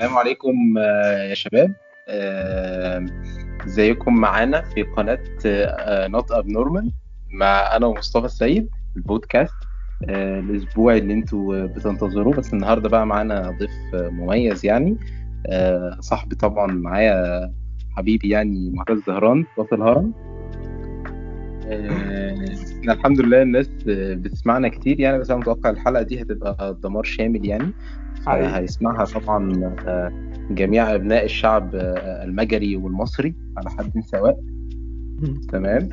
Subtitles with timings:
[0.00, 1.72] السلام عليكم آه، يا شباب.
[2.08, 3.06] آه،
[3.66, 5.18] ازيكم معانا في قناة
[6.08, 6.92] Not Abnormal
[7.30, 9.54] مع أنا ومصطفى السيد البودكاست
[10.08, 12.34] آه، الأسبوع اللي أنتوا بتنتظروه.
[12.34, 14.96] بس النهارده بقى معانا ضيف مميز يعني.
[16.00, 17.50] صاحبي طبعا معايا
[17.96, 20.14] حبيبي يعني معتز زهران وسط الهرم
[21.70, 27.46] إحنا الحمد لله الناس بتسمعنا كتير يعني بس أنا متوقع الحلقة دي هتبقى دمار شامل
[27.46, 27.72] يعني.
[28.28, 30.12] هيسمعها طبعا آه،
[30.50, 34.40] جميع أبناء الشعب آه، المجري والمصري على حد سواء.
[35.52, 35.88] تمام؟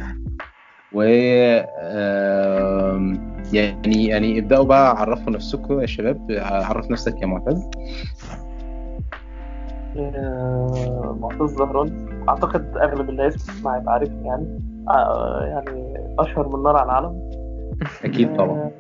[0.94, 1.02] و
[3.54, 6.28] يعني يعني ابدأوا بقى عرفوا نفسكم يا شباب.
[6.42, 7.70] عرف نفسك يا معتز.
[9.98, 12.08] آه، معتز زهران.
[12.30, 14.59] أعتقد أغلب الناس بتسمع يبقى عارف يعني.
[15.48, 17.30] يعني أشهر من نار على العالم.
[18.05, 18.72] أكيد طبعا.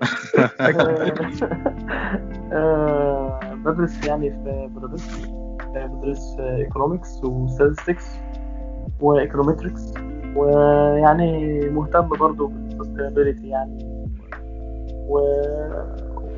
[3.65, 5.29] بدرس يعني في بودابست
[5.75, 8.05] بدرس economics و statistics
[9.01, 9.93] و econometrics
[10.35, 14.07] ويعني مهتم برضه بال sustainability يعني.
[15.07, 15.19] و...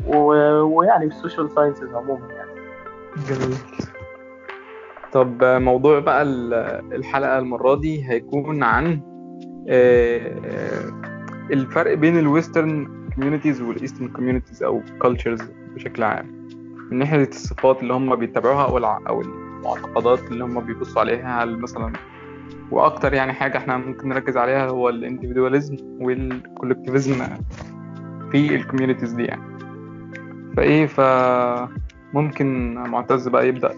[0.07, 0.33] و...
[0.61, 2.49] ويعني ال social sciences عموما يعني.
[3.27, 3.57] جميل.
[5.11, 6.23] طب موضوع بقى
[6.91, 9.01] الحلقة المرة دي هيكون عن
[11.52, 15.41] الفرق بين ال Western communities وال Eastern communities أو cultures
[15.75, 16.48] بشكل عام.
[16.92, 21.94] من ناحية الصفات اللي هم بيتبعوها أو أو المعتقدات اللي هم بيبصوا عليها مثلا
[22.72, 27.25] وأكتر يعني حاجة إحنا ممكن نركز عليها هو ال individualism وال collectivism
[28.31, 29.42] في ال communities دي يعني.
[30.58, 33.75] فإيه فممكن معتز بقى يبدأ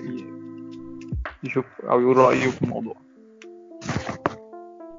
[1.44, 2.95] يشوف أو يقول رأيه في الموضوع.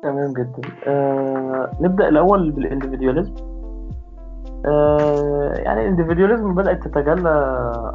[0.02, 0.68] تمام جدا.
[0.86, 3.34] آه نبدأ الأول بال individualism
[4.66, 7.30] آه، يعني ال individualism بدأت تتجلى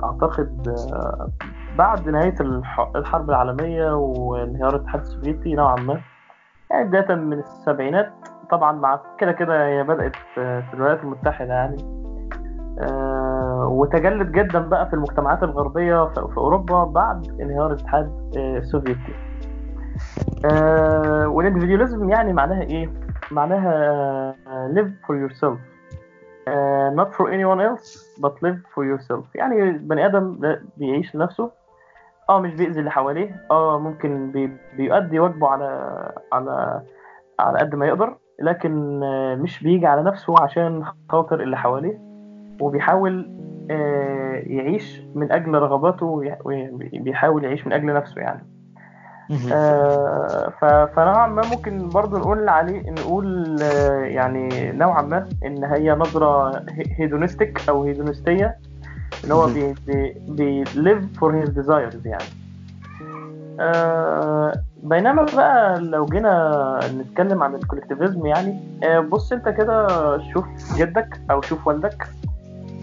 [0.03, 1.29] أعتقد آه،
[1.77, 2.35] بعد نهاية
[2.95, 5.99] الحرب العالمية وانهيار الاتحاد السوفيتي نوعا ما.
[6.71, 8.13] يعني بداية من السبعينات.
[8.51, 11.77] طبعا مع كده كده هي بدأت في الولايات المتحدة يعني.
[12.79, 19.26] آه، وتجلت جدا بقى في المجتمعات الغربية في أوروبا بعد انهيار الاتحاد السوفيتي.
[21.27, 22.89] والانديفيديوليزم يعني معناها إيه؟
[23.31, 24.35] معناها
[24.73, 25.57] live for yourself.
[26.47, 27.87] uh, not for anyone else
[28.23, 29.25] but live for yourself.
[29.35, 31.51] يعني البني آدم بيعيش لنفسه.
[32.29, 33.45] آه مش بيأذي اللي حواليه.
[33.51, 35.91] آه ممكن بي بيؤدي واجبه على
[36.33, 36.81] على
[37.39, 41.99] على قد ما يقدر لكن آه مش بيجي على نفسه عشان خاطر اللي حواليه.
[42.61, 43.31] وبيحاول
[43.71, 46.05] آه يعيش من أجل رغباته
[46.45, 48.41] وبيحاول يعيش من أجل نفسه يعني.
[48.41, 48.56] آه
[50.95, 56.61] فنوعا ما ممكن برضو نقول عليه نقول آه يعني نوعا ما إن هي نظرة
[56.97, 58.57] hedonistic أو hedonist يه
[59.25, 59.75] ان هو بي
[60.27, 62.23] بي live for his desires يعني.
[63.59, 69.87] آه بينما بقى لو جينا نتكلم عن ال collectivism يعني آه بص أنت كده
[70.33, 70.45] شوف
[70.77, 72.07] جدك أو شوف والدك.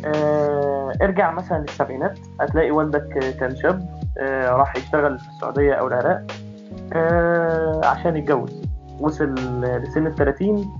[0.04, 3.80] آه ارجع مثلا للسبعينات هتلاقي والدك كان شاب.
[3.80, 4.03] آه،
[4.56, 6.22] راح يشتغل في السعودية أو العراق
[6.92, 8.62] آه، عشان يتجوز.
[9.00, 10.72] وصل لسن ال 30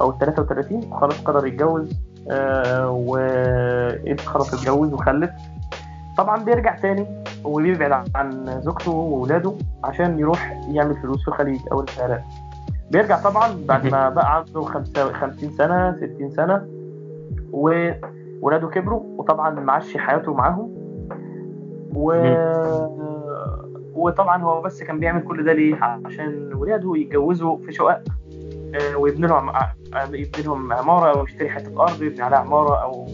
[0.00, 1.92] أو ال 33 خلاص قرر يتجوز
[2.30, 5.30] آه، وخلاص اتجوز وخلف.
[6.18, 7.06] طبعا بيرجع تاني
[7.44, 9.52] وبيبعد عن زوجته وولاده
[9.84, 12.22] عشان يروح يعمل فلوس في الخليج أو العراق.
[12.90, 16.66] بيرجع طبعا بعد ما بقى عنده 50 سنة 60 سنة
[17.52, 20.79] وولاده كبروا وطبعا معشي حياته معاهم.
[21.94, 22.12] و...
[23.94, 28.02] وطبعا هو بس كان بيعمل كل ده ليه؟ عشان ولاده يتجوزوا في شقق
[28.74, 29.72] آه، ويبني لهم آه،
[30.12, 33.06] يبني لهم عمارة أو يشتري حتة أرض يبني عليها عمارة أو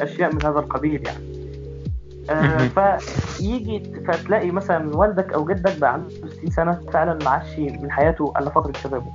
[0.00, 1.30] أشياء من هذا القبيل يعني.
[2.30, 8.32] آه، فيجي فتلاقي مثلا والدك أو جدك بقى عنده 60 سنة فعلا معشي من حياته
[8.38, 9.12] إلا فترة شبابه.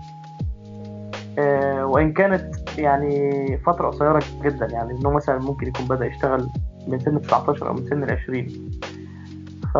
[1.83, 6.49] وإن كانت يعني فترة قصيرة جدا يعني إنه مثلا ممكن يكون بدأ يشتغل
[6.87, 8.47] من سن 19 أو من سن ال 20
[9.73, 9.77] ف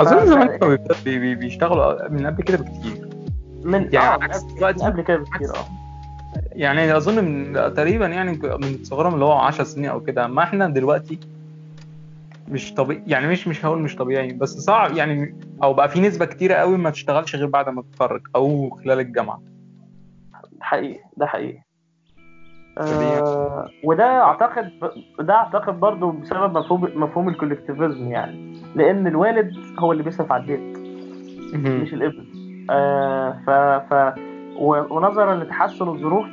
[0.00, 3.08] اظن زمان كانوا بيشتغلوا من قبل كده بكتير.
[3.64, 5.64] من يعني آه دلوقتي قبل كده بكتير آه.
[6.52, 10.26] يعني أظن من تقريبا يعني من صغرهم اللي هو 10 سنين أو كده.
[10.26, 11.18] ما إحنا دلوقتي
[12.48, 16.24] مش طبيعي يعني مش مش هقول مش طبيعي بس صعب يعني أو بقى في نسبة
[16.24, 19.42] كتيرة قوي ما تشتغلش غير بعد ما تتخرج أو خلال الجامعة.
[20.60, 21.62] حقيقي ده حقيقي.
[22.78, 24.70] آه وده أعتقد
[25.20, 30.78] ده أعتقد برضه بسبب مفهوم مفهوم الكولكتيفيزم يعني لأن الوالد هو اللي بيصرف على البيت
[31.82, 32.24] مش الابن.
[32.70, 33.50] آه ف
[33.94, 34.14] ف
[34.90, 36.26] ونظرا لتحسن الظروف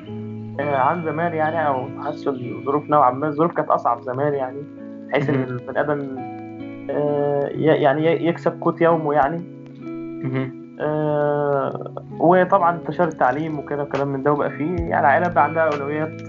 [0.60, 4.64] آه عن زمان يعني أو تحسن الظروف نوعا ما الظروف كانت أصعب زمان يعني
[5.10, 5.44] بحيث إن.
[5.44, 6.18] البني آدم
[6.90, 9.42] آه، يعني يكسب قوت يومه يعني.
[12.20, 16.22] وطبعا انتشار التعليم وكده وكلام من ده وبقى فيه يعني العائله بقى عندها أولويات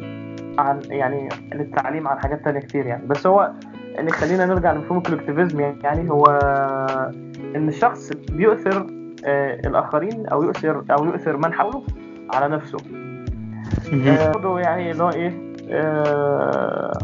[0.58, 3.06] عن يعني للتعليم عن حاجات تانية كتير يعني.
[3.06, 3.52] بس هو
[3.98, 6.24] اللي خلينا نرجع لمفهوم الكولكتيفيزم يعني هو
[7.56, 8.86] إن الشخص بيؤثر
[9.24, 11.82] آه، الآخرين أو يؤثر أو يؤثر من حوله
[12.34, 12.78] على نفسه.
[13.92, 16.98] آه، برضه يعني اللي هو إيه آه،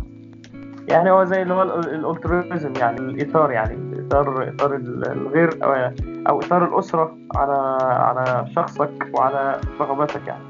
[0.89, 3.88] يعني هو زي اللي هو ال altruism يعني الإيثار يعني.
[4.09, 4.77] إيثار إيثار
[5.13, 5.93] الغير أو
[6.29, 10.45] أو إيثار الأسرة على على شخصك وعلى رغباتك يعني.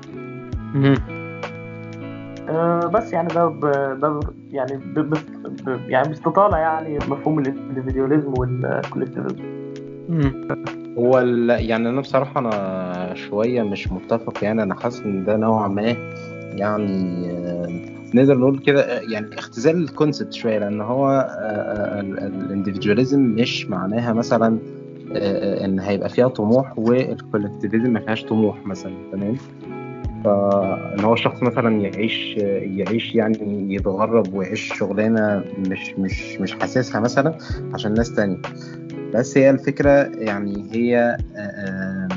[2.48, 3.60] آه، بس يعني ده ب...
[4.00, 4.20] ده ب...
[4.50, 4.98] يعني ب...
[4.98, 5.14] ب...
[5.66, 5.90] ب...
[5.90, 9.44] يعني ببساطة يعني مفهوم ال individualism وال collectivism
[10.08, 10.48] مهم.
[10.98, 11.50] هو ال...
[11.50, 15.96] يعني أنا بصراحة أنا شوية مش متفق يعني أنا حاسس إن ده نوعا ما
[16.54, 21.28] يعني آه، نقدر نقول كده آه، يعني اختزال ال concept شوية لأن هو
[22.00, 24.58] ال individualism مش معناها مثلا
[25.12, 29.36] آه، آه، إن هيبقى فيها طموح وال collectivism ما فيهاش طموح مثلا تمام؟
[30.24, 32.36] فان هو الشخص مثلا يعيش
[32.76, 37.38] يعيش يعني يتغرب ويعيش شغلانة مش مش مش حاسسها مثلا
[37.74, 38.38] عشان ناس تانية.
[39.14, 42.08] بس هي الفكرة يعني هي آه، آه،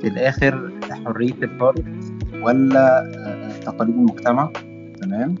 [0.00, 2.04] في الآخر حرية الفرد
[2.42, 4.52] ولا آه، آه، تقاليد المجتمع؟
[5.12, 5.34] تمام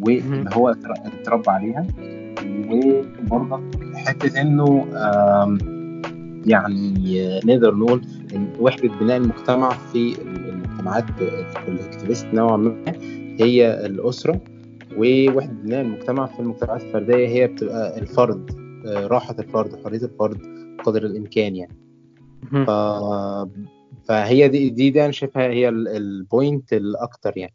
[0.00, 1.86] واللي هو اتر- اتربى عليها.
[2.70, 3.60] وبرضه
[3.94, 4.86] حتة إنه
[6.46, 8.04] يعني آه، نقدر نقول
[8.60, 12.92] وحدة بناء المجتمع في المجتمعات الكولكتيفيست نوعا ما
[13.40, 14.40] هي الأسرة.
[14.96, 18.50] ووحدة بناء المجتمع في المجتمعات الفردية هي بتبقى الفرد
[18.86, 20.38] آه، راحة الفرد حرية الفرد
[20.84, 21.76] قدر الإمكان يعني.
[22.66, 22.70] ف...
[24.04, 27.54] فهي دي دي, دي أنا شايفها هي ال- ال point الأكتر يعني.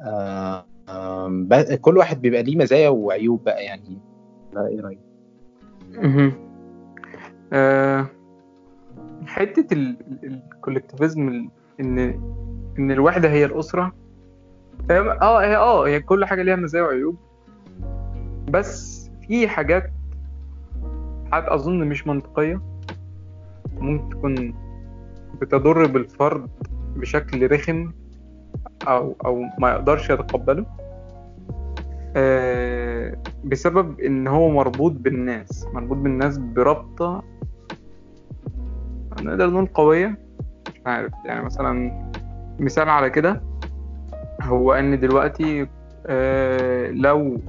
[0.00, 0.64] آه،
[1.80, 3.98] كل واحد بيبقى ليه مزايا وعيوب بقى يعني.
[4.54, 4.98] لا إيه رأيك.
[7.52, 8.06] آه،
[9.26, 9.74] حتة
[10.24, 11.48] ال collectivism
[11.80, 11.98] إن
[12.78, 13.92] إن الوحدة هي الأسرة.
[14.90, 17.16] هي- آه هي آه هي كل حاجة ليها مزايا وعيوب.
[18.50, 19.90] بس في حاجات
[21.32, 22.60] حاجات أظن مش منطقية.
[23.78, 24.54] ممكن تكون
[25.40, 26.50] بتضر بالفرد
[26.96, 27.92] بشكل رخم
[28.88, 30.66] أو أو ما يقدرش يتقبله.
[32.16, 37.22] آه، بسبب إن هو مربوط بالناس مربوط بالناس برابطة
[39.20, 40.18] نقدر نقول قوية
[40.68, 42.02] مش عارف يعني مثلا
[42.58, 43.42] مثال على كده
[44.42, 45.66] هو إن دلوقتي
[46.06, 47.40] آه، لو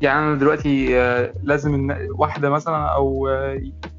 [0.00, 3.28] يعني أنا دلوقتي آه، لازم واحدة مثلا أو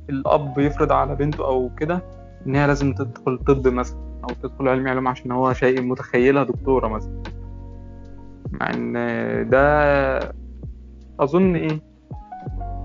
[0.10, 2.04] الأب يفرض على بنته أو كده
[2.48, 6.88] إن هي لازم تدخل طب مثلا أو تدخل علم علوم عشان هو شيء متخيلها دكتورة
[6.88, 7.24] مثلا.
[8.52, 8.94] مع إن
[9.50, 10.36] ده
[11.20, 11.80] أظن إيه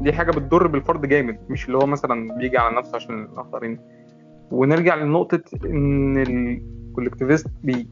[0.00, 3.78] دي حاجة بتضر بالفرد جامد مش اللي هو مثلا بيجي على نفسه عشان الآخرين.
[4.50, 7.88] ونرجع لنقطة إن ال collectivist بي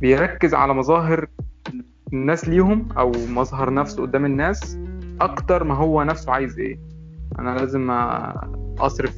[0.00, 1.26] بيركز على مظاهر
[2.12, 4.78] الناس ليهم أو مظهر نفسه قدام الناس
[5.20, 6.78] أكتر ما هو نفسه عايز إيه.
[7.38, 7.90] أنا لازم
[8.78, 9.16] أصرف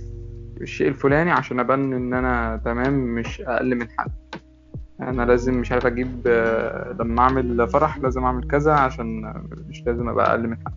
[0.60, 4.10] الشيء الفلاني عشان أبان إن أنا تمام مش أقل من حد.
[5.00, 9.32] أنا لازم مش عارف أجيب آه، لما أعمل فرح لازم أعمل كذا عشان
[9.68, 10.72] مش لازم أبقى أقل من حد.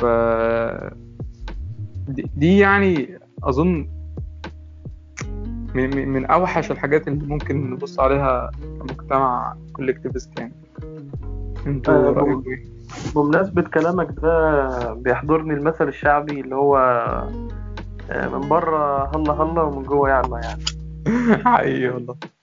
[0.00, 0.04] ف
[2.36, 3.88] دي- يعني أظن
[5.74, 8.50] من من- أوحش الحاجات اللي ممكن نبص عليها
[8.80, 10.52] كمجتمع كولكتيفست يعني.
[11.66, 12.62] أنتوا آه، رأيكم إيه؟
[13.16, 16.76] بمناسبة كلامك ده بيحضرني المثل الشعبي اللي هو
[18.10, 20.62] آه، من بره هلا هلا ومن جوه يعلى يعني.
[21.44, 22.14] حقيقي والله.
[22.24, 22.33] ال-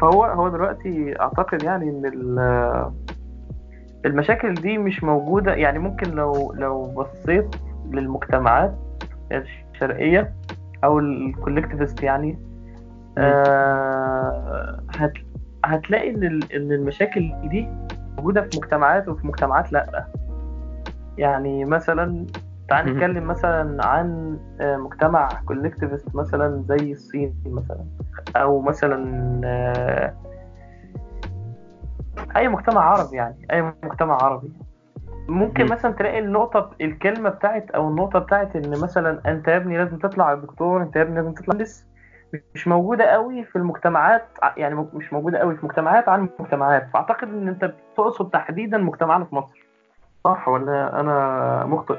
[0.00, 2.92] فهو هو دلوقتي أعتقد يعني إن ال-
[4.06, 5.54] المشاكل دي مش موجودة.
[5.54, 7.56] يعني ممكن لو لو بصيت
[7.90, 8.74] للمجتمعات
[9.32, 10.34] الشرقية
[10.84, 12.38] أو ال collectivist يعني
[13.18, 15.12] آه، هت
[15.64, 17.68] هتلاقي إن إن المشاكل دي
[18.16, 20.06] موجودة في مجتمعات وفي مجتمعات لأ.
[21.18, 22.26] يعني مثلا
[22.68, 22.94] تعال.
[22.96, 27.84] نتكلم مثلا عن آه، مجتمع collectivist مثلا زي الصين مثلا
[28.36, 30.14] أو مثلا آه،
[32.36, 34.52] أي مجتمع عربي يعني أي مجتمع عربي
[35.28, 35.70] ممكن مم.
[35.70, 40.34] مثلا تلاقي النقطة الكلمة بتاعت أو النقطة بتاعت إن مثلا أنت يا ابني لازم تطلع
[40.34, 41.86] دكتور أنت يا ابني لازم تطلع مهندس
[42.54, 47.48] مش موجودة قوي في المجتمعات يعني مش موجودة قوي في مجتمعات عن مجتمعات فأعتقد إن
[47.48, 49.66] أنت بتقصد تحديدا مجتمعنا في مصر
[50.24, 51.98] صح ولا أنا مخطئ؟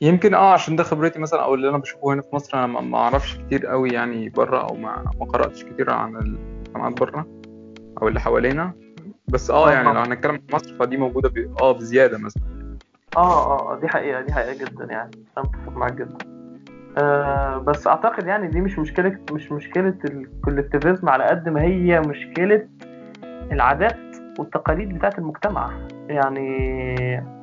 [0.00, 2.98] يمكن آه عشان ده خبرتي مثلا أو اللي أنا بشوفه هنا في مصر أنا ما-
[2.98, 7.26] أعرفش كتير قوي يعني بره أو ما ما قرأتش كتير عن المجتمعات بره
[8.02, 8.72] أو اللي حوالينا.
[9.28, 9.92] بس آه يعني آه.
[9.92, 11.54] لو هنتكلم عن مصر فدي موجودة ب...
[11.60, 12.42] آه بزيادة مثلا.
[13.16, 16.18] آه آه آه، دي حقيقة دي حقيقة جدا يعني أنا متفق معاك جدا.
[16.98, 22.68] آه بس أعتقد يعني دي مش مشكلة مش مشكلة الكولكتيفيزم على قد ما هي مشكلة
[23.52, 23.96] العادات
[24.38, 25.70] والتقاليد بتاعت المجتمع.
[26.08, 27.37] يعني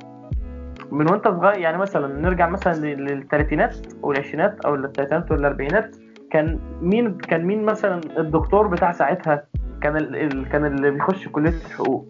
[0.95, 5.95] من وانت صغير يعني مثلا نرجع مثلا لل- للثلاثينات والعشرينات أو الثلاثينات والاربعينات
[6.31, 9.43] كان مين كان مين مثلا الدكتور بتاع ساعتها
[9.81, 10.49] كان ال...
[10.49, 12.07] كان اللي بيخش كلية الحقوق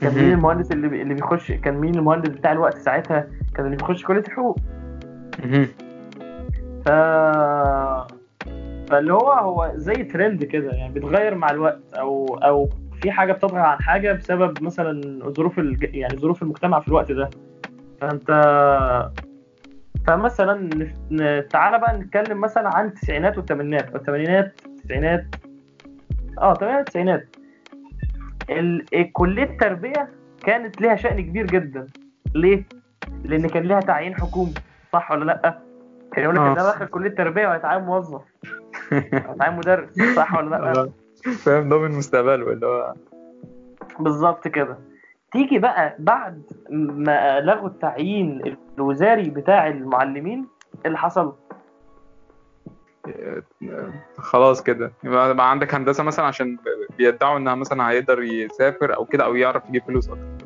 [0.00, 0.32] كان مين.
[0.32, 1.02] المهندس اللي بي...
[1.02, 4.58] اللي بيخش كان مين المهندس بتاع الوقت ساعتها كان اللي بيخش كلية الحقوق.
[6.84, 6.88] ف
[8.90, 12.68] فاللي هو هو زي ترند كده يعني بيتغير مع الوقت أو أو
[13.04, 15.94] في حاجة بتطغى عن حاجة بسبب مثلا ظروف الج...
[15.94, 17.30] يعني ظروف المجتمع في الوقت ده
[18.00, 18.30] فأنت
[20.06, 20.86] فمثلا
[21.52, 25.24] تعالى بقى نتكلم مثلا عن التسعينات والثمانينات الثمانينات التسعينات
[26.38, 27.28] آه الثمانينات التسعينات
[28.50, 30.08] ال- كليه التربية
[30.44, 31.86] كانت ليها شأن كبير جدا
[32.34, 32.64] ليه؟
[33.24, 34.54] لأن كان ليها تعيين حكومي
[34.92, 35.58] صح ولا لأ؟
[36.12, 36.46] كان يقول لك آه.
[36.52, 38.22] إن أنا داخل كلية تربية وهيتعين موظف
[38.92, 40.88] هيتعين مدرس صح ولا لأ؟
[41.24, 42.94] فاهم؟ ضامن مستقبله اللي هو
[44.00, 44.78] بالظبط كده.
[45.32, 50.46] تيجي بقى بعد ما لغوا التعيين الوزاري بتاع المعلمين
[50.86, 51.34] اللي حصل؟
[54.18, 54.92] خلاص كده.
[55.04, 56.58] يبقى بقى عندك هندسة مثلا عشان
[56.98, 60.44] بيدعوا إنها مثلا هيقدر يسافر أو كده أو يعرف يجيب فلوس أكتر.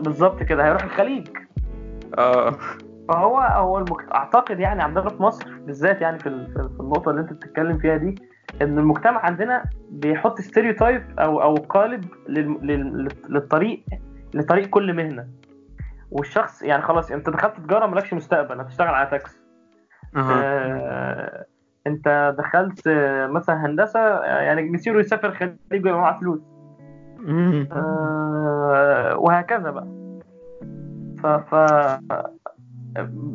[0.00, 0.64] بالظبط كده.
[0.66, 1.28] هيروح الخليج.
[2.18, 2.54] آه.
[3.08, 4.12] فهو هو المجت...
[4.14, 6.30] أعتقد يعني عندنا في مصر بالذات يعني في
[6.76, 8.14] في النقطة اللي أنت بتتكلم فيها دي
[8.62, 12.58] إن المجتمع عندنا بيحط stereotype أو أو قالب لل...
[12.62, 13.08] لل...
[13.28, 13.84] للطريق
[14.34, 15.26] لطريق كل مهنة.
[16.10, 19.40] والشخص يعني خلاص أنت دخلت تجارة مالكش مستقبل هتشتغل على تاكسي
[20.16, 20.42] أها.
[20.42, 21.44] آه...
[21.86, 22.88] أنت دخلت
[23.30, 26.40] مثلا هندسة يعني مسيره يسافر الخليج ويبقى معاه فلوس.
[27.72, 29.88] آه، وهكذا بقى.
[31.22, 31.54] ف, ف...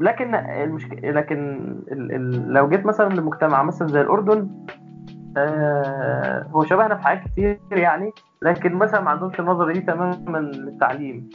[0.01, 1.55] لكن المشكلة لكن
[1.91, 2.15] ال...
[2.15, 2.53] ال...
[2.53, 4.50] لو جيت مثلا لمجتمع مثلا زي الأردن
[5.37, 8.11] آه، هو شبهنا في حاجات كتير يعني
[8.41, 11.29] لكن مثلا ما عندهمش النظرة دي تماما للتعليم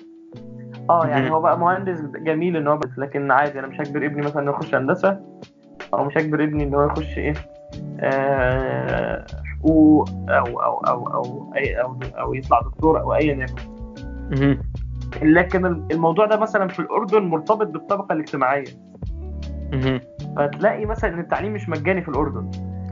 [0.91, 1.31] آه يعني.
[1.31, 4.51] هو بقى مهندس جميل إن هو بس لكن عادي أنا مش هجبر ابني مثلا إنه
[4.51, 5.21] يخش هندسة
[5.95, 7.35] أو مش هجبر ابني إن هو يخش إيه
[8.01, 13.47] آه، حقوق أو أو أو أو أي أو أو يطلع دكتور أو ايا
[14.31, 14.59] يكن.
[15.23, 18.65] لكن الموضوع ده مثلا في الأردن مرتبط بالطبقة الاجتماعية
[19.73, 20.01] مهم.
[20.37, 22.51] فتلاقي مثلا إن التعليم مش مجاني في الأردن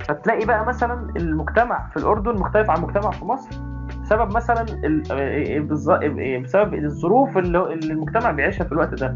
[0.08, 3.60] فتلاقي بقى مثلا المجتمع في الأردن مختلف عن المجتمع في مصر
[4.02, 9.14] بسبب مثلا ال- بالظ- بسبب الظروف اللي المجتمع بيعيشها في الوقت ده.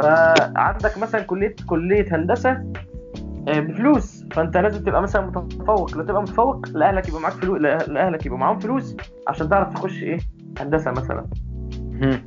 [0.00, 2.50] فعندك مثلا كليه كلية هندسة
[3.48, 4.24] آه، بفلوس.
[4.32, 5.96] فأنت لازم تبقى مثلا متفوق.
[5.96, 8.96] لا تبقى متفوق لاهلك يبقى معاك فلوس لاهلك يبقى معاهم فلوس
[9.28, 10.18] عشان تعرف تخش إيه؟
[10.60, 11.26] هندسة مثلا.
[12.02, 12.20] آه،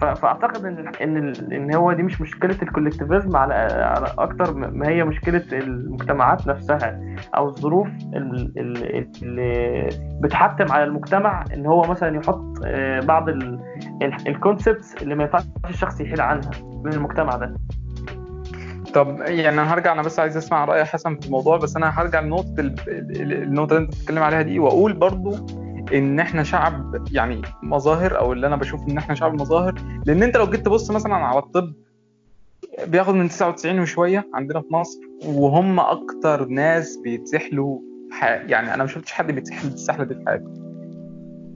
[0.00, 5.04] فأعتقد إن إن إن هو دي مش مشكلة ال collectivism على على أكتر ما هي
[5.04, 7.00] مشكلة المجتمعات نفسها
[7.36, 9.88] أو الظروف ال- ال- اللي
[10.22, 13.28] بتحتم على المجتمع إن هو مثلا يحط آه، بعض
[14.26, 16.50] ال concepts اللي ما ينفعش الشخص يحيد عنها
[16.84, 17.54] من المجتمع ده.
[18.94, 22.20] طب يعني أنا هرجع أنا بس عايز أسمع رأي حسن في الموضوع بس أنا هرجع
[22.20, 25.34] لنقطة ال- ال- النقطة اللي أنت بتتكلم عليها دي وأقول برضو
[25.92, 29.74] إن إحنا شعب يعني مظاهر أو اللي أنا بشوف إن إحنا شعب مظاهر.
[30.06, 31.72] لأن أنت لو جيت تبص مثلا على الطب
[32.86, 37.78] بياخد من 99 وشوية عندنا في مصر وهم أكتر ناس بيتسحلوا
[38.22, 40.50] يعني أنا ما شفتش حد بيتسحل بالسحله دي في حياته.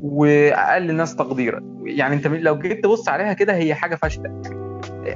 [0.02, 1.60] وأقل ناس تقديرا.
[1.84, 4.40] يعني أنت لو جيت تبص عليها كده هي حاجة فاشلة.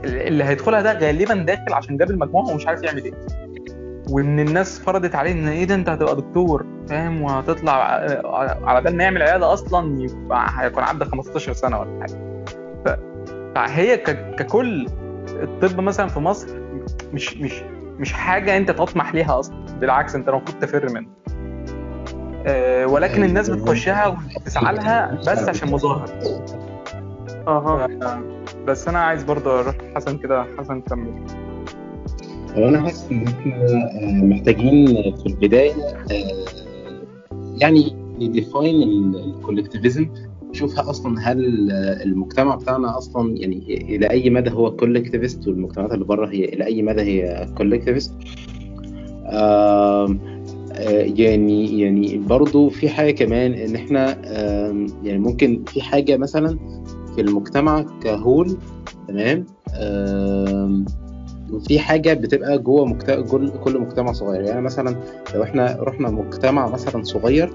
[0.05, 3.13] اللي هيدخلها ده غالبا داخل عشان جاب المجموع ومش عارف يعمل إيه.
[4.11, 7.73] وإن الناس فرضت عليه إن إيه ده أنت هتبقى دكتور فاهم؟ وهتطلع
[8.65, 12.45] على بال ما يعمل عيادة أصلا يبقى هيكون عدى 15 سنة ولا حاجة.
[13.55, 14.87] فهي ك- ككل
[15.29, 16.49] الطب مثلا في مصر
[17.13, 17.63] مش مش
[17.99, 21.11] مش حاجة أنت تطمح ليها أصلا بالعكس أنت المفروض تفر منها.
[22.47, 24.07] آه، ولكن الناس بتخشها
[24.37, 26.09] وتسعى لها بس عشان مظاهر.
[27.49, 27.89] أها.
[28.67, 31.25] بس أنا عايز برضه أروح حسن كده حسن كمل.
[32.57, 35.73] هو أنا حاسس إن إحنا آه، محتاجين في البداية
[36.13, 36.45] آه،
[37.61, 38.83] يعني ن define
[39.15, 40.09] ال collectivism
[40.51, 46.05] نشوفها أصلا هل آه، المجتمع بتاعنا أصلا يعني إلى أي مدى هو collectivist والمجتمعات اللي
[46.05, 48.15] بره هي إلى أي مدى هي collectivist
[51.17, 54.17] يعني يعني برضو في حاجة كمان إن إحنا
[55.05, 56.59] يعني ممكن في حاجة مثلا
[57.15, 58.57] في المجتمع ك whole
[59.09, 59.47] تمام؟
[61.61, 63.23] في حاجة بتبقى جوه مجتمع
[63.65, 64.41] كل مجتمع صغير.
[64.41, 64.97] يعني مثلا
[65.35, 67.51] لو إحنا رحنا مجتمع مثلا صغير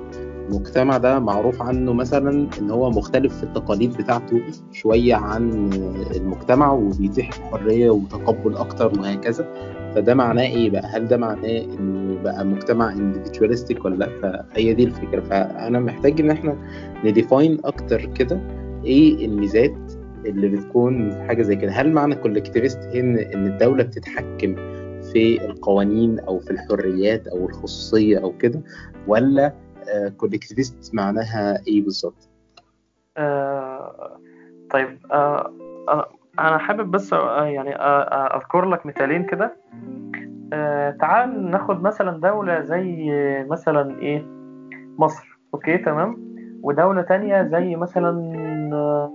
[0.50, 4.41] المجتمع ده معروف عنه مثلا إن هو مختلف في التقاليد بتاعته
[4.72, 5.70] شوية عن
[6.15, 9.48] المجتمع وبيتيح الحريه وتقبل أكتر وهكذا.
[9.96, 14.10] فده معناه إيه بقى؟ هل ده معناه انه بقى مجتمع individualistic ولا لأ؟
[14.53, 15.22] فهي دي الفكرة.
[15.22, 16.56] فأنا محتاج إن إحنا
[17.06, 18.39] نديفاين أكتر كده
[18.86, 19.88] إيه الميزات
[20.26, 21.72] اللي بتكون حاجة زي كده.
[21.72, 24.56] هل معنى collectivist هنا إن الدولة بتتحكم
[25.14, 28.62] في القوانين أو في الحريات أو الخصوصية أو كده
[29.08, 29.54] ولا
[30.18, 32.30] collectivist معناها إيه بالظبط؟
[33.18, 34.20] آه
[34.72, 35.54] طيب آه
[36.40, 39.56] أنا حابب بس آه يعني آه أذكر لك مثالين كده.
[40.54, 43.14] آه تعال ناخد مثلا دولة زي
[43.50, 44.26] مثلا إيه؟
[44.98, 45.40] مصر.
[45.53, 46.30] okay تمام.
[46.64, 48.10] ودولة تانية زي مثلا
[48.74, 49.12] آه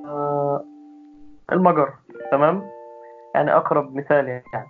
[1.52, 1.92] المجر
[2.30, 2.70] تمام؟
[3.34, 4.66] يعني أقرب مثال يعني.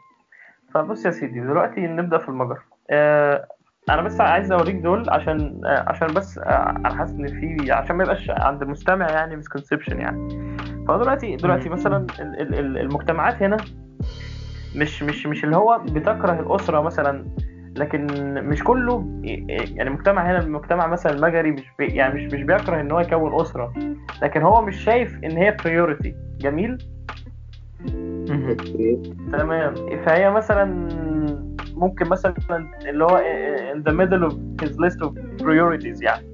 [0.74, 2.58] فبص يا سيدي دلوقتي نبدأ في المجر.
[2.90, 3.48] آه
[3.90, 8.30] أنا بس عايز أوريك دول عشان عشان بس أنا حاسس إن في عشان ما يبقاش
[8.30, 10.28] عند المستمع يعني مسكونسبشن يعني.
[10.88, 12.06] فدلوقتي دلوقتي مثلا
[12.80, 13.56] المجتمعات هنا
[14.76, 17.26] مش مش مش اللي هو بتكره الأسرة مثلا
[17.76, 22.80] لكن مش كله يعني المجتمع هنا المجتمع مثلا المجري مش بي يعني مش مش بيكره
[22.80, 23.72] إن هو يكون أسرة
[24.22, 26.78] لكن هو مش شايف إن هي priority جميل؟
[29.32, 29.74] تمام.
[30.06, 30.88] فهي مثلا
[31.74, 32.34] ممكن مثلا
[32.84, 33.22] اللي هو
[33.74, 35.12] in the middle of his list of
[35.42, 36.26] priorities يعني.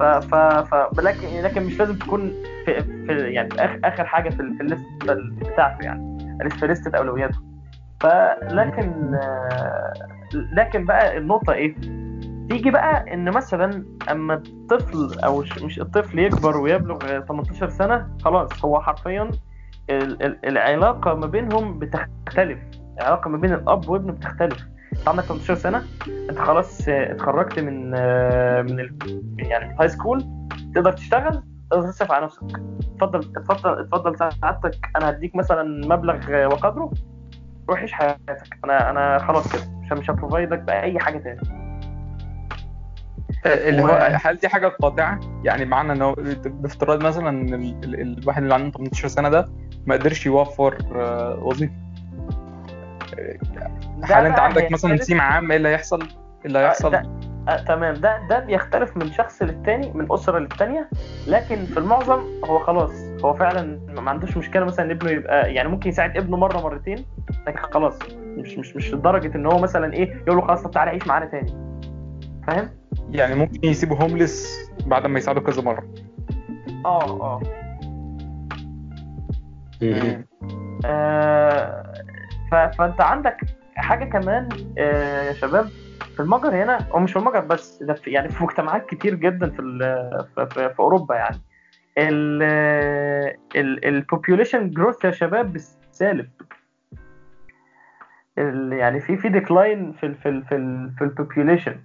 [0.00, 0.34] ف ف
[0.74, 2.32] ف لكن لكن مش لازم تكون
[2.64, 4.84] في, في يعني في آخر اخر حاجة في, في ال list
[5.52, 6.50] بتاعته يعني.
[6.50, 7.55] في لسته اولوياته
[8.06, 9.18] فلكن
[10.52, 11.74] لكن بقى النقطة إيه؟
[12.50, 18.80] تيجي بقى إن مثلا أما الطفل أو مش الطفل يكبر ويبلغ 18 سنة خلاص هو
[18.80, 19.30] حرفيا
[20.44, 22.58] العلاقة ما بينهم بتختلف.
[23.00, 24.66] العلاقة ما بين الأب وابنه بتختلف.
[24.98, 25.82] أنت عندك 18 سنة
[26.30, 27.90] أنت خلاص اتخرجت من
[28.60, 28.88] من.
[29.38, 30.24] يعني من هاي سكول
[30.74, 32.42] تقدر تشتغل تقدر تصرف على نفسك.
[32.94, 36.90] اتفضل اتفضل اتفضل سعادتك أنا هديك مثلا مبلغ وقدره.
[37.70, 38.58] روح عيش حياتك.
[38.64, 39.62] أنا أنا خلاص كده.
[39.82, 41.40] مش مش هبروفايدك بأي حاجة تاني.
[43.46, 46.14] اللي هو هل دي حاجة قاطعة؟ يعني معنى انه
[46.46, 47.84] بافتراض مثلا إن ال...
[47.84, 48.18] ال...
[48.18, 49.48] الواحد اللي عنده 18 سنة ده
[49.86, 50.76] ما قدرش يوفر
[51.42, 51.72] وظيفة.
[54.04, 56.08] هل أنت عندك مثلا نسيم عام إيه اللي هيحصل؟ إيه
[56.44, 57.94] اللي هيحصل؟ آه تمام.
[57.94, 60.88] ده ده بيختلف من شخص للتاني من أسرة للتانية.
[61.26, 65.88] لكن في المعظم هو خلاص هو فعلا ما عندوش مشكلة مثلا ابنه يبقى يعني ممكن
[65.88, 67.04] يساعد ابنه مرة مرتين
[67.46, 70.90] لكن خلاص مش مش مش لدرجة إن هو مثلا إيه يقول له خلاص طب تعالى
[70.90, 71.50] عيش معانا تاني.
[72.46, 72.70] فاهم؟
[73.10, 75.84] يعني ممكن يسيبه هوملس بعد ما يساعده كذا مرة.
[76.84, 77.40] آه آه.
[80.86, 81.82] آه
[82.52, 83.36] فأنت عندك
[83.76, 85.68] حاجة كمان آه يا شباب
[86.16, 89.50] في المجر هنا أو مش في المجر بس ده في يعني في مجتمعات كتير جدا
[89.50, 89.56] في
[90.34, 91.36] في, في, في أوروبا يعني.
[93.86, 96.28] ال population growth يا شباب بالسالب.
[98.72, 101.76] يعني في في decline في ال في ال في ال في ال population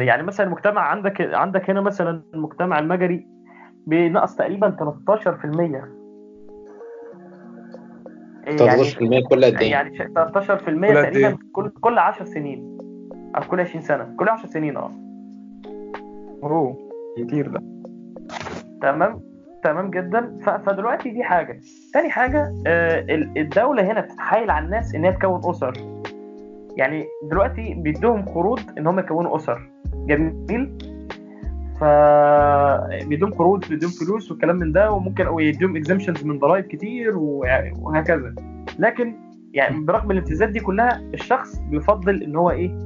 [0.00, 3.26] يعني مثلا المجتمع عندك عندك هنا مثلا المجتمع المجري
[3.86, 6.02] بينقص تقريبا 13%
[8.46, 12.78] 13% كل قد إيه؟ يعني 13% تقريبا كل كل 10 سنين
[13.36, 14.14] أو كل 20 سنة.
[14.18, 14.90] كل 10 سنين آه.
[16.42, 17.71] أوه كتير ده.
[18.82, 19.20] تمام؟
[19.64, 20.38] تمام جدا.
[20.66, 21.60] فدلوقتي دي حاجة.
[21.92, 25.72] تاني حاجة آه الدولة هنا بتتحايل على الناس إن هي تكون أسر.
[26.76, 29.70] يعني دلوقتي بيدوهم قروض إن هم يكونوا أسر.
[29.94, 30.78] جميل؟
[31.80, 31.84] ف
[33.08, 38.34] بيدوم قروض بيدوم فلوس والكلام من ده وممكن أو يدوم اكزامشنز من ضرائب كتير وهكذا.
[38.78, 39.16] لكن
[39.52, 42.78] يعني برغم الامتيازات دي كلها الشخص بيفضل إن هو إيه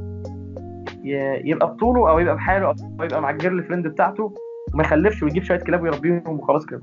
[1.45, 4.35] يبقى بطوله أو يبقى بحاله أو يبقى مع الجيرل فريند بتاعته.
[4.75, 6.83] وما يخلفش ويجيب شوية كلاب ويربيهم وخلاص كده.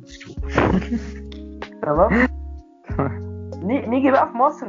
[1.82, 2.28] تمام؟
[3.90, 4.68] نيجي بقى في مصر.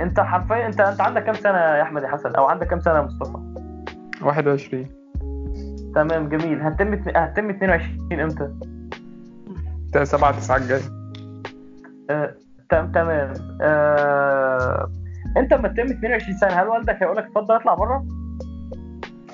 [0.00, 2.94] انت حرفيا انت انت عندك كام سنة يا أحمد يا حسن؟ أو عندك كام سنة
[2.94, 3.38] يا مصطفى؟
[4.22, 4.86] 21
[5.94, 6.60] تمام جميل.
[6.62, 8.50] هتتم هتتم 22 إمتى؟
[10.04, 10.80] 7 9 الجاي.
[12.10, 12.34] آه،
[12.70, 13.32] تمام.
[13.62, 14.90] آه،
[15.36, 18.04] انت لما تتم 22 سنة هل والدك هيقول لك اتفضل اطلع بره؟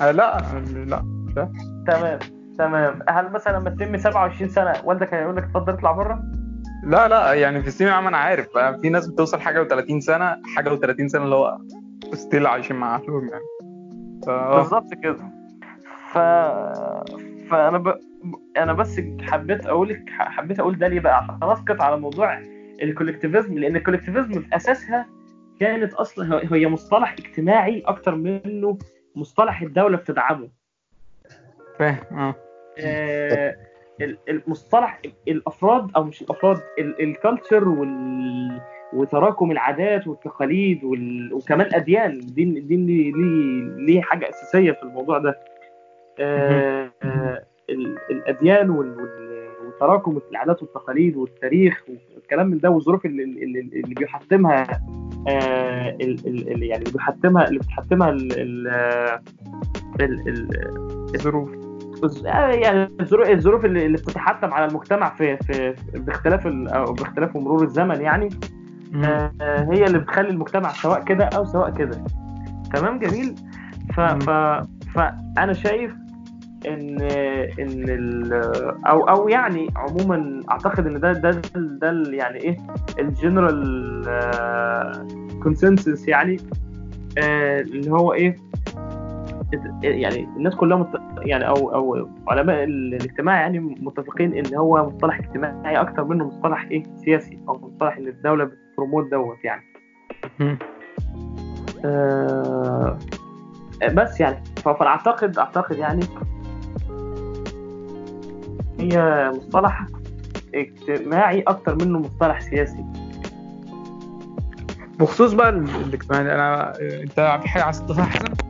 [0.00, 0.38] آه لا
[0.74, 1.05] لا
[1.37, 1.52] لا.
[1.87, 2.18] تمام.
[2.59, 2.99] تمام.
[3.09, 6.23] هل مثلا لما تتم 27 سنة والدك هيقول لك اتفضل اطلع بره؟
[6.85, 8.49] لا لا يعني في السينما عام أنا عارف.
[8.83, 11.59] في ناس بتوصل حاجة و30 سنة حاجة و30 سنة اللي هو
[12.12, 13.45] ستيل عايشين مع أهلهم يعني.
[14.27, 14.31] ف...
[14.31, 15.31] بالظبط كده.
[16.12, 16.19] ف
[17.51, 18.01] فانا ب...
[18.57, 22.40] أنا بس حبيت أقول حبيت أقول ده ليه بقى؟ عشان اسقط على موضوع
[22.83, 25.07] ال collectivism لأن ال collectivism في أساسها
[25.61, 28.79] كانت أصلا هي مصطلح اجتماعي أكتر منه
[29.16, 30.49] مصطلح الدولة بتدعمه.
[31.79, 32.35] فاهم آه آه،
[34.29, 38.61] المصطلح الأفراد أو مش الأفراد ال culture وال
[38.93, 41.33] وتراكم العادات والتقاليد وال...
[41.35, 43.12] وكمان اديان دي دي ليه
[43.87, 45.39] ليه حاجة أساسية في الموضوع ده.
[46.21, 48.97] آه آه ال- الأديان وال...
[49.67, 51.85] وتراكم العادات والتقاليد والتاريخ
[52.15, 54.67] والكلام من ده والظروف اللي, اللي, اللي بيحتمها
[55.29, 55.97] آه
[56.47, 58.33] يعني اللي بيحتمها اللي بتحتمها ال...
[62.27, 68.01] آه يعني الظروف الظروف اللي بتتحتم على المجتمع في في باختلاف أو باختلاف مرور الزمن
[68.01, 68.29] يعني
[69.05, 69.33] آه،
[69.73, 72.05] هي اللي بتخلي المجتمع سواء كده أو سواء كده.
[72.75, 73.35] تمام جميل؟
[73.97, 74.01] ف.
[74.01, 74.31] ف
[74.95, 75.93] فأنا شايف
[76.69, 77.01] ان
[77.59, 78.31] إن
[78.87, 82.57] أو أو يعني عموما أعتقد إن ده ده ده ال- يعني إيه
[82.99, 84.03] ال general
[85.42, 86.37] consensus يعني
[87.19, 88.37] آه، اللي هو إيه
[89.83, 91.01] يعني الناس كلها مت...
[91.19, 96.67] يعني أو أو علماء ال- الاجتماع يعني متفقين إن هو مصطلح اجتماعي أكتر منه مصطلح
[96.71, 99.63] إيه سياسي أو مصطلح إن الدولة بت promote دوت يعني.
[101.85, 102.99] آه
[103.93, 106.01] بس يعني ف- فانا أعتقد يعني
[108.81, 109.87] هي مصطلح
[110.55, 112.85] اجتماعي أكتر منه مصطلح سياسي
[115.01, 118.46] بخصوص بقى ال- الاجتماعي أنا أنت في حاجة عايز تضيفها يا حسن؟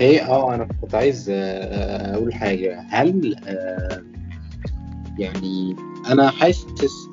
[0.00, 2.80] إيه آه أنا كنت عايز آه، آه، أقول حاجة.
[2.88, 4.02] هل آه،
[5.18, 5.76] يعني
[6.10, 6.66] أنا حاسس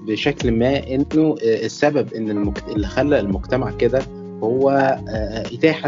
[0.08, 2.54] بشكل ما انه السبب ان.
[2.69, 4.00] اللي خلى المجتمع كده
[4.43, 4.97] هو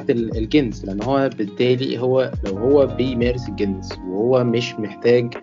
[0.09, 0.85] ال- الجنس.
[0.85, 5.33] لأن هو بالتالي هو لو هو بيمارس الجنس وهو مش محتاج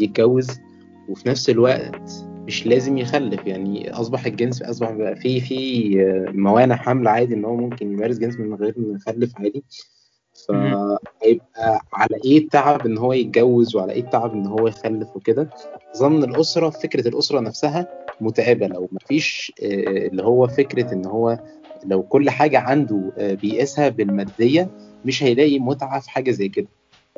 [0.00, 0.48] يتجوز
[1.08, 3.46] وفي نفس الوقت مش لازم يخلف.
[3.46, 5.94] يعني أصبح الجنس أصبح بقى في في
[6.34, 9.64] موانع حمل عادي إن هو ممكن يمارس جنس من غير ما يخلف عادي.
[10.48, 15.50] فهيبقى على إيه التعب ان هو يتجوز وعلى إيه التعب ان هو يخلف وكده.
[15.96, 17.86] ظن الأسرة فكرة الأسرة نفسها
[18.20, 18.66] متعبة.
[18.66, 21.38] لو مفيش آه، اللي هو فكرة ان هو
[21.86, 24.70] لو كل حاجة عنده آه، بيقيسها بالمادية
[25.04, 26.68] مش هيلاقي متعة في حاجة زي كده.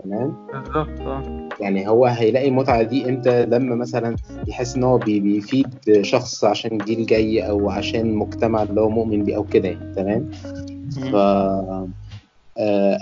[0.04, 1.48] تمام؟ بالظبط آه.
[1.60, 4.16] يعني هو هيلاقي المتعة دي إمتى؟ لما مثلا
[4.48, 5.68] يحس ان هو بي- بيفيد
[6.00, 9.94] شخص عشان جيل جاي أو عشان مجتمع اللي هو مؤمن بيه أو كده يعني.
[9.94, 10.30] تمام؟
[10.90, 11.88] ف آه،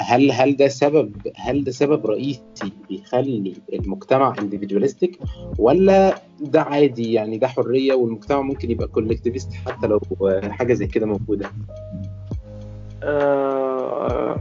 [0.00, 2.42] هل هل ده سبب هل ده سبب رئيسي
[2.88, 5.16] بيخلي المجتمع individualistic
[5.58, 10.00] ولا ده عادي يعني ده حرية والمجتمع ممكن يبقى collectivist حتى لو
[10.50, 11.50] حاجة زي كده موجودة؟
[13.02, 14.36] آه،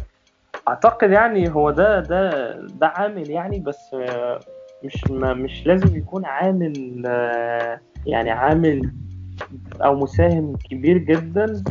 [0.67, 4.39] أعتقد يعني هو ده ده ده عامل يعني بس آه،
[4.83, 8.91] مش مش لازم يكون عامل آه، يعني عامل
[9.81, 11.63] أو مساهم كبير جدا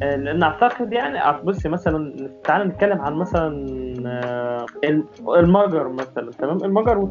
[0.00, 3.66] لأن اعتقد يعني بص مثلا تعال نتكلم عن مثلا
[4.06, 4.66] آه،
[5.38, 7.08] المجر مثلا تمام؟ المجر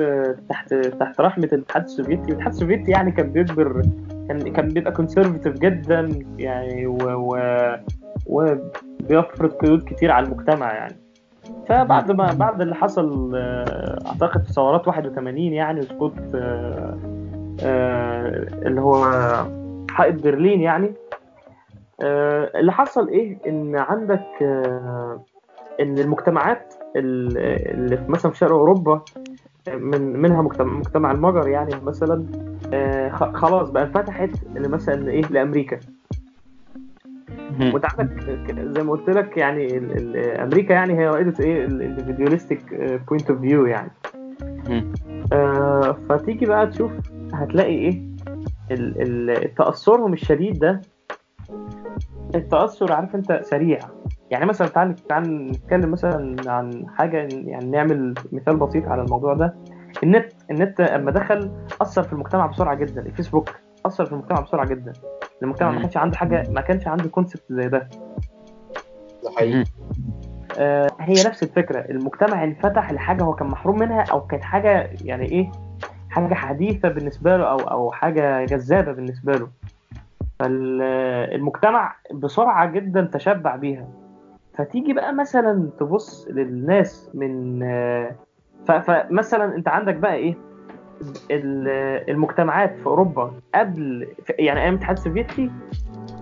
[0.00, 2.32] آه، تحت تحت رحمة الاتحاد السوفيتي.
[2.32, 3.82] الاتحاد السوفيتي يعني كان بيجبر
[4.28, 7.38] كان كان بيبقى conservative جدا يعني و, و
[8.26, 10.96] وبيفرض قيود كتير على المجتمع يعني.
[11.68, 16.98] فبعد ما بعد اللي حصل آه، أعتقد في ثورات 81 يعني وسقوط آه،
[17.62, 19.04] آه، اللي هو
[19.90, 21.03] حائط برلين يعني آه،
[22.00, 25.24] اللي حصل إيه؟ إن عندك آه،
[25.80, 27.38] إن المجتمعات ال-
[27.74, 29.02] اللي في مثلا في شرق أوروبا
[29.68, 32.26] من منها مجتمع, مجتمع المجر يعني مثلا
[32.72, 35.80] آه، خلاص بقى انفتحت مثلا إيه؟ لأمريكا.
[37.74, 38.22] وأنت عندك
[38.76, 39.78] زي ما قلت لك يعني
[40.42, 42.74] أمريكا يعني هي رائده إيه؟ individualistic
[43.08, 43.90] point of view يعني.
[45.32, 46.92] آه فتيجي بقى تشوف
[47.34, 48.02] هتلاقي إيه؟
[48.70, 50.80] ال- ال- تأثرهم الشديد ده
[52.34, 53.78] التأثر عارف انت سريع.
[54.30, 59.54] يعني مثلا تعال تعال نتكلم مثلا عن حاجة يعني نعمل مثال بسيط على الموضوع ده.
[60.02, 61.50] النت النت أما دخل
[61.82, 63.00] أثر في المجتمع بسرعة جدا.
[63.00, 63.50] الفيسبوك
[63.86, 64.92] أثر في المجتمع بسرعة جدا.
[65.42, 65.80] المجتمع ما.
[65.80, 67.88] كانش عنده حاجة ما كانش عنده كونسبت زي ده.
[69.24, 69.64] ده حقيقي.
[70.58, 71.78] آه، هي نفس الفكرة.
[71.78, 75.50] المجتمع انفتح لحاجة هو كان محروم منها أو كانت حاجة يعني إيه
[76.10, 79.48] حاجة حديثة بالنسبة له أو أو حاجة جذابة بالنسبة له.
[80.38, 83.88] فالمجتمع بسرعة جدا تشبع بيها.
[84.54, 87.60] فتيجي بقى مثلا تبص للناس من
[88.66, 90.34] فمثلا أنت عندك بقى إيه؟
[91.30, 95.50] ال- المجتمعات في أوروبا قبل يعني أيام الاتحاد السوفيتي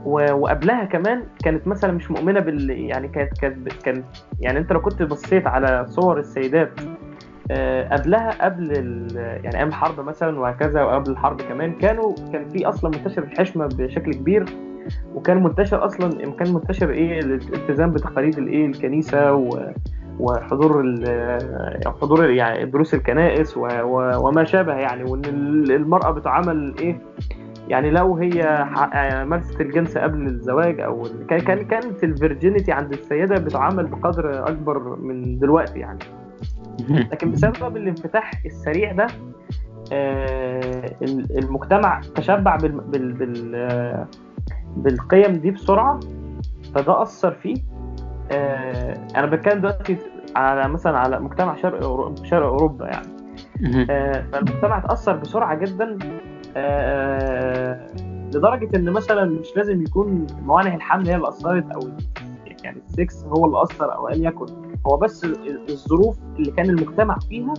[0.04, 4.04] وقبلها كمان كانت مثلا مش مؤمنة بال يعني كانت كانت كانت
[4.40, 6.70] يعني أنت لو كنت بصيت على صور السيدات
[7.92, 8.70] قبلها قبل
[9.44, 14.12] يعني أيام الحرب مثلا وهكذا وقبل الحرب كمان كانوا كان في أصلا منتشر الحشمة بشكل
[14.14, 14.44] كبير
[15.14, 19.70] وكان منتشر أصلا كان منتشر إيه الالتزام بتقاليد الإيه الكنيسة و
[20.20, 26.74] وحضور ال- حضور يعني دروس الكنائس و- و- وما شابه يعني وإن ال- المرأة بتعامل
[26.80, 26.98] إيه
[27.68, 33.86] يعني لو هي ح- مارست الجنس قبل الزواج أو كان- كانت الفيرجينيتي عند السيدة بتعامل
[33.86, 35.98] بقدر أكبر من دلوقتي يعني.
[36.90, 39.06] لكن بسبب الانفتاح السريع ده
[39.92, 44.06] آه، ال- المجتمع تشبع بال بال بال آه،
[44.76, 46.00] بالقيم دي بسرعة
[46.74, 47.56] فده أثر فيه.
[48.32, 49.96] آه، أنا بتكلم دلوقتي
[50.36, 53.06] على مثلا على مجتمع شرق أورو- شرق أوروبا يعني.
[53.86, 55.98] فالمجتمع اتاثر بسرعة جدا
[58.34, 61.80] لدرجة إن مثلا مش لازم يكون موانع الحمل هي اللي أثرت أو
[62.64, 64.46] يعني السكس هو اللي أثر أو ان يكن.
[64.86, 67.54] هو بس ال- الظروف اللي كان المجتمع فيها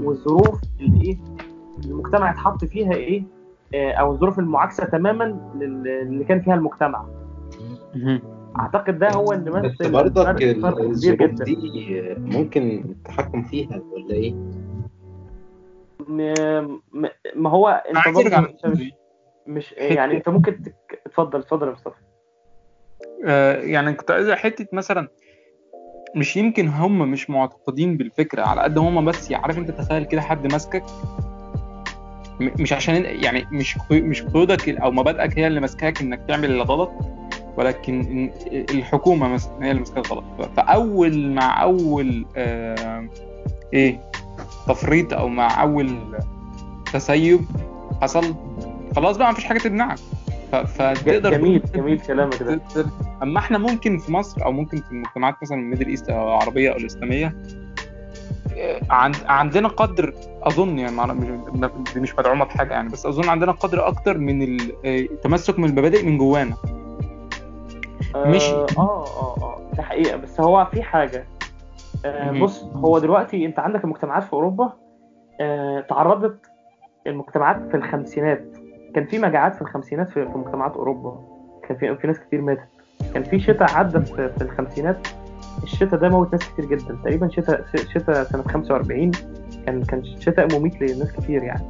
[0.00, 1.18] والظروف اللي إيه
[1.84, 3.22] المجتمع اتحط فيها إيه
[3.74, 7.06] آه، أو الظروف المعاكسة تماما لل- اللي كان فيها المجتمع.
[8.58, 13.80] أعتقد ده هو اللي بس مثل برضك فرق كبير الظروف جدا دي ممكن التحكم فيها
[13.92, 14.34] ولا إيه؟
[17.36, 18.92] ما هو أنت برضه مش, مش,
[19.46, 20.74] مش يعني أنت ممكن تك...
[21.06, 22.00] اتفضل اتفضل يا مصطفى.
[23.26, 25.08] آه، يعني كنت عايز حتة مثلا
[26.14, 30.52] مش يمكن هم مش معتقدين بالفكرة على قد هم بس عارف انت تخيل كده حد
[30.52, 30.84] ماسكك؟
[32.40, 36.90] مش عشان يعني مش مش قيودك أو مبادئك هي اللي ماسكاك إنك تعمل الغلط
[37.56, 40.24] ولكن إن- الحكومة مثلا هي اللي ماسكاك غلط.
[40.56, 43.08] فأول مع أول آه
[43.74, 44.00] إيه
[44.68, 45.96] تفريط أو مع أول
[46.92, 47.40] تسيب
[48.02, 48.34] حصل
[48.96, 49.98] خلاص بقى مفيش حاجة تمنعك.
[50.52, 52.60] فتقدر جميل جميل كلامك ده.
[53.22, 56.70] أما إحنا ممكن في مصر أو ممكن في المجتمعات مثلا ال Middle East أو العربيه
[56.72, 57.36] أو الإسلامية
[58.56, 61.20] آه، عند عندنا قدر أظن يعني
[61.94, 65.68] دي مش مدعومة بحاجة يعني بس أظن عندنا قدر أكتر من ال- آه، التمسك من
[65.68, 66.54] المبادئ من جوانا.
[68.16, 70.16] مش- آه آه آه ده حقيقة.
[70.16, 71.26] بس هو في حاجة.
[72.04, 72.30] آه.
[72.40, 74.72] بص هو دلوقتي أنت عندك المجتمعات في أوروبا
[75.40, 76.38] آه تعرضت
[77.06, 78.44] المجتمعات في الخمسينات.
[78.96, 81.18] كان في مجاعات في الخمسينات في, في مجتمعات أوروبا.
[81.68, 82.60] كان في في ناس كتير ماتت.
[83.14, 85.06] كان في شتاء عدى في, في الخمسينات.
[85.62, 86.96] الشتاء ده موت ناس كتير جدا.
[87.04, 89.10] تقريبا شتاء شتاء سنة 45
[89.66, 91.62] كان كان شتاء مميت لناس كتير يعني.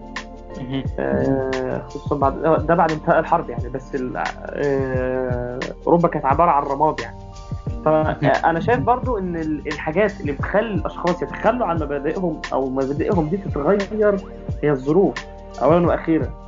[0.98, 3.68] آه، خصوصا بعد ده بعد انتهاء الحرب يعني.
[3.68, 7.16] بس آه، أوروبا كانت عبارة عن رماد يعني.
[7.84, 13.36] فانا شايف برضو إن ال- الحاجات اللي بتخلي الأشخاص يتخلوا عن مبادئهم أو مبادئهم دي
[13.36, 14.16] تتغير
[14.62, 15.14] هي الظروف.
[15.62, 16.45] اولا وأخيرا آه، آه،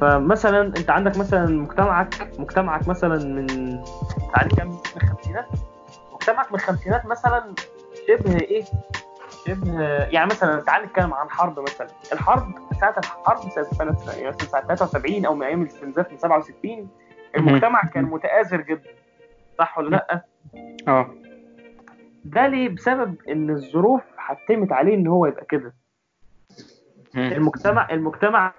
[0.00, 3.46] فمثلا أنت عندك مثلا مجتمعك مجتمعك مثلا من
[4.34, 5.46] تعالي كام من الخمسينات؟
[6.14, 7.54] مجتمعك من الخمسينات مثلا
[8.08, 8.64] شبه إيه؟
[9.46, 11.86] شبه يعني مثلا تعال نتكلم عن حرب مثلا.
[12.12, 16.88] الحرب ساعة الحرب سنة يعني سنة 73 أو من أيام الاستنزاف من 67
[17.36, 18.90] المجتمع كان متآزر جدا.
[19.58, 20.24] صح ولا لأ؟
[20.88, 21.10] آه.
[22.24, 25.74] ده ليه؟ بسبب إن الظروف حتمت عليه إن هو يبقى كده.
[27.16, 28.52] المجتمع المجتمع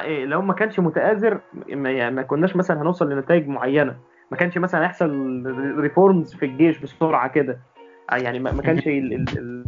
[0.00, 3.96] إيه، لو ما كانش متآزر ما- يعني ما كناش مثلا هنوصل لنتائج معينة.
[4.30, 5.42] ما كانش مثلا هيحصل
[5.78, 7.58] ريفورمز في الجيش بسرعة كده.
[8.12, 9.64] يعني ما كانش ال ال ال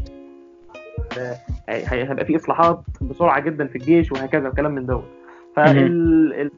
[1.19, 1.35] آه،
[1.69, 5.05] هي- هيبقى في إصلاحات بسرعة جدا في الجيش وهكذا وكلام من دوت.
[5.57, 6.51] فال ال...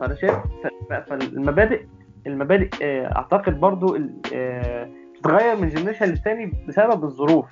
[0.00, 1.82] فانا شايف ف- ف- فالمبادئ
[2.26, 3.98] المبادئ آه، أعتقد برضو
[4.34, 7.46] آه، بتتغير من جنريشن للتاني بسبب الظروف.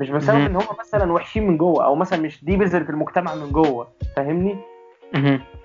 [0.00, 0.36] مش بسبب.
[0.36, 4.56] إن هم مثلا وحشين من جوه أو مثلا مش دي بذرة المجتمع من جوه فاهمني؟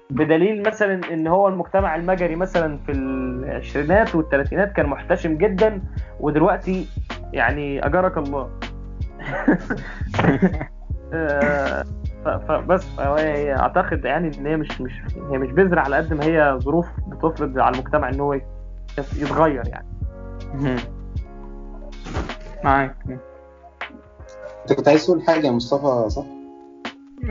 [0.09, 5.81] بدليل مثلا إن هو المجتمع المجري مثلا في العشرينات والثلاثينات كان محتشم جدا
[6.19, 6.87] ودلوقتي
[7.33, 8.49] يعني اجرك الله.
[11.13, 11.83] آه،
[12.47, 14.91] فبس اعتقد يعني إن هي مش مش
[15.31, 18.43] هي مش بذرة على قد ما هي ظروف بتفرض على المجتمع إن هو يت-
[19.17, 19.87] يتغير يعني.
[22.63, 22.95] معاك.
[24.69, 26.23] انت كنت عايز تقول حاجة يا مصطفى صح؟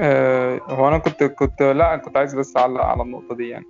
[0.01, 3.65] آه، هو أنا كنت كنت لا كنت عايز بس أعلق على النقطة دي يعني.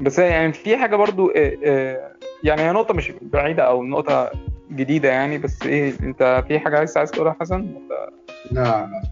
[0.00, 4.30] بس يعني في حاجة برضو آه، آه، يعني هي نقطة مش بعيدة أو نقطة
[4.70, 8.10] جديدة يعني بس إيه أنت في حاجة عايز عايز تقولها حسن؟ ولا
[8.50, 9.02] لا.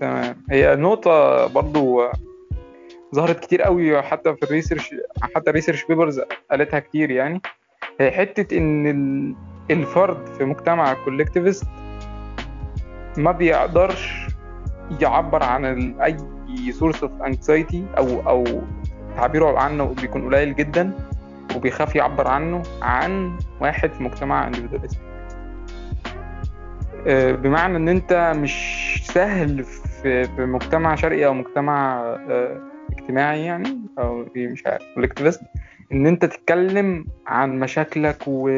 [0.00, 0.36] تمام.
[0.50, 2.02] هي نقطة برضو
[3.14, 6.20] ظهرت كتير قوي حتى في ال research حتى ال research papers
[6.50, 7.40] قالتها كتير يعني.
[8.00, 9.34] هي حتة إن ال-
[9.70, 11.64] الفرد في مجتمع collectivist
[13.18, 14.26] ما بيقدرش
[15.00, 16.16] يعبر عن أي
[16.72, 18.44] source of anxiety أو أو
[19.16, 20.92] تعبيره عنه بيكون قليل جدا
[21.56, 24.98] وبيخاف يعبر عنه عن واحد في مجتمع individualistic
[27.06, 28.52] آه، بمعنى إن أنت مش
[29.04, 32.00] سهل في مجتمع شرقي أو مجتمع
[32.30, 32.60] آه،
[32.92, 34.82] اجتماعي يعني أو مش عارف
[35.92, 38.48] إن أنت تتكلم عن مشاكلك و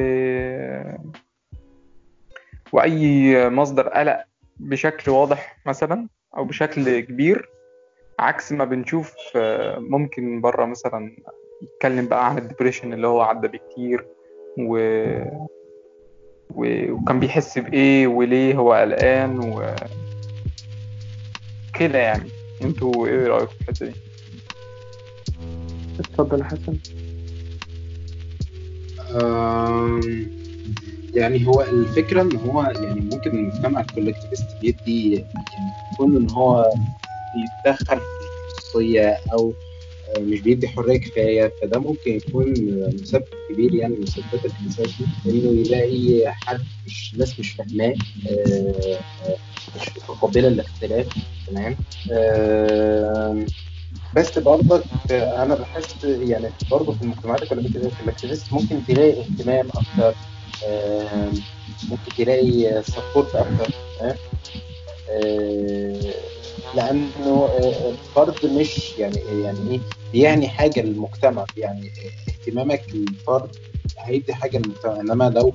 [2.73, 4.30] وأي مصدر قلق
[4.61, 7.49] بشكل واضح مثلا أو بشكل كبير
[8.19, 11.17] عكس ما بنشوف آه، ممكن بره مثلا
[11.63, 14.07] يتكلم بقى عن الدبريشن اللي هو عدى بكتير
[14.59, 14.79] و...
[16.55, 16.91] و...
[16.93, 19.75] وكان بيحس بإيه وليه هو قلقان و
[21.79, 22.31] كده يعني
[22.63, 23.93] أنتوا إيه رأيكم في الحتة دي؟
[26.01, 26.79] اتفضل يا حسن
[29.17, 30.01] آم،
[31.15, 35.15] يعني هو الفكرة إن هو يعني ممكن المجتمع ال collectivist بيدي
[35.53, 36.73] يعني كون إن هو
[37.35, 39.55] بيتدخل في الخصوصية أو
[40.17, 42.55] آه، مش بيدي حرية كفاية فده ممكن يكون
[42.95, 44.87] مسبب كبير يعني مسببات الإنسان
[45.27, 47.95] إنه يلاقي حد مش ناس مش فاهماه
[48.31, 49.37] آه، آه،
[49.77, 51.09] مش متقبلة الاختلاف
[51.47, 51.77] تمام؟
[52.13, 53.45] آم،
[54.15, 60.15] بس برضك أنا بحس يعني برضه في المجتمعات ال collectivist ممكن تلاقي اهتمام أكتر.
[61.91, 63.71] ممكن تلاقي support أكتر؟
[65.11, 66.15] آه،
[66.75, 69.81] لأنه آه، الفرد مش يعني يعني إيه؟
[70.13, 71.91] بيدي حاجة للمجتمع يعني
[72.29, 73.51] اهتمامك للفرد
[73.99, 75.53] هيدي حاجة للمجتمع إنما لو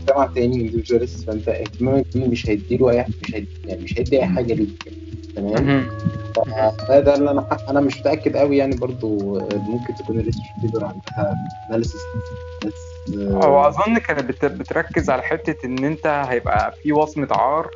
[0.00, 4.26] مجتمع تاني individualist فأنت اهتمامك بيه مش هيديله أي مش هيدي يعني مش هيدي أي
[4.26, 4.68] حاجة ليك
[5.36, 5.90] تمام؟
[6.88, 10.84] ده ده اللي أنا أنا مش متأكد قوي يعني برضو ممكن تكون ال research paper
[10.84, 11.34] عندها
[11.70, 12.00] analysis
[12.64, 17.70] بس أو أظن كانت بت- بتركز على حتة إن أنت هيبقى في وصمة عار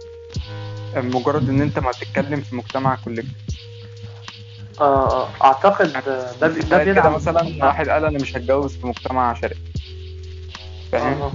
[0.96, 3.30] مجرد إن أنت ما تتكلم في مجتمع collective
[4.80, 8.86] آه آه، أعتقد ده ده تخيل كده بيدعم مثلا واحد قال أنا مش هتجوز في
[8.86, 9.54] مجتمع شرقي.
[10.92, 11.32] فاهم؟ آه.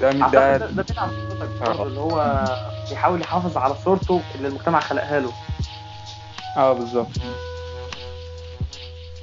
[0.00, 1.64] ده ده ده, بيدعم صورتك آه.
[1.66, 2.44] برضه اللي هو
[2.90, 5.32] بيحاول يحافظ على صورته اللي المجتمع خلقها له.
[6.56, 7.08] آه بالظبط.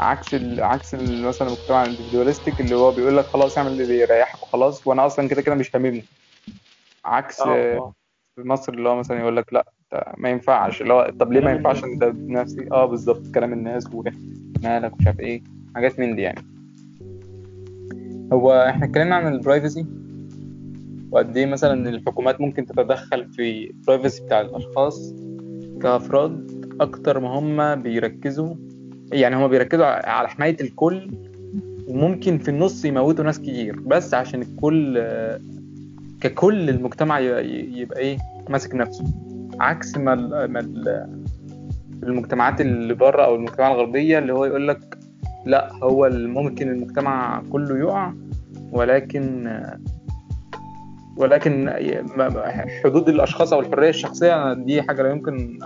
[0.01, 0.63] عكس ال...
[0.63, 1.21] عكس ال...
[1.21, 5.27] مثلا المجتمع ال individualistic اللي هو بيقول لك خلاص اعمل اللي يريحك وخلاص وأنا أصلا
[5.27, 6.03] كده كده مش هاممني
[7.05, 7.93] عكس آه، آه.
[8.35, 9.65] في مصر اللي هو مثلا يقول لك لا
[10.17, 10.81] ما ينفعش.
[10.81, 12.67] اللي هو طب ليه ما ينفعش؟ أنت بنفسي.
[12.71, 13.21] آه بالظبط.
[13.35, 15.43] كلام الناس ومالك مش عارف إيه.
[15.75, 16.45] حاجات من دي يعني.
[18.33, 19.85] هو إحنا اتكلمنا عن ال privacy
[21.11, 25.13] وقد إيه مثلا ان الحكومات ممكن تتدخل في ال privacy بتاع الأشخاص
[25.81, 28.55] كأفراد أكتر ما هم بيركزوا
[29.11, 31.11] يعني هم بيركزوا على حماية الكل
[31.87, 35.07] وممكن في النص يموتوا ناس كتير بس عشان الكل
[36.21, 38.17] ككل المجتمع يبقى إيه
[38.49, 39.03] ماسك نفسه.
[39.59, 41.21] عكس ما ال- ما ال-
[42.03, 44.97] المجتمعات اللي بره أو المجتمعات الغربية اللي هو يقول لك
[45.45, 48.13] لا هو ممكن المجتمع كله يقع
[48.71, 49.49] ولكن
[51.17, 51.69] ولكن
[52.83, 55.59] حدود الأشخاص أو الحرية الشخصية دي حاجة لا يمكن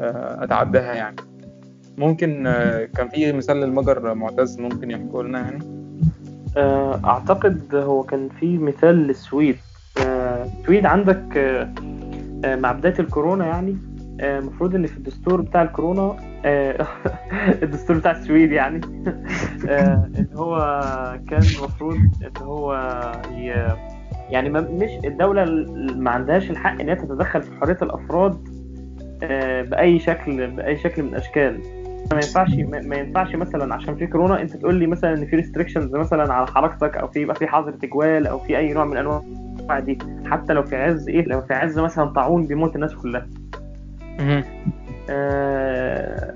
[0.00, 1.16] آه، أتعداها يعني.
[2.00, 5.80] ممكن آه، كان في مثال للمجر معتز ممكن يحكوا لنا يعني؟
[6.56, 9.56] آه، أعتقد هو كان في مثال للسويد.
[9.98, 11.74] السويد عندك آه،
[12.44, 13.76] آه، مع بداية الكورونا يعني
[14.20, 16.16] المفروض إن في الدستور بتاع الكورونا
[17.62, 18.80] الدستور بتاع السويد يعني
[20.18, 20.58] إن هو
[21.28, 22.72] كان المفروض إن هو
[24.30, 25.44] يعني مش الدولة
[25.96, 28.48] ما عندهاش الحق إن هي تتدخل في حرية الأفراد
[29.70, 31.79] بأي شكل بأي شكل من الأشكال.
[32.12, 32.54] ما ينفعش
[32.86, 36.46] ما ينفعش مثلا عشان في كورونا أنت تقول لي مثلا إن في ريستريكشنز مثلا على
[36.46, 39.22] حركتك أو في يبقى في حظر تجوال أو في أي نوع من أنواع
[39.80, 39.98] دي.
[40.26, 43.26] حتى لو في عز إيه؟ لو في عز مثلا طاعون بيموت الناس كلها.
[45.10, 46.34] آه،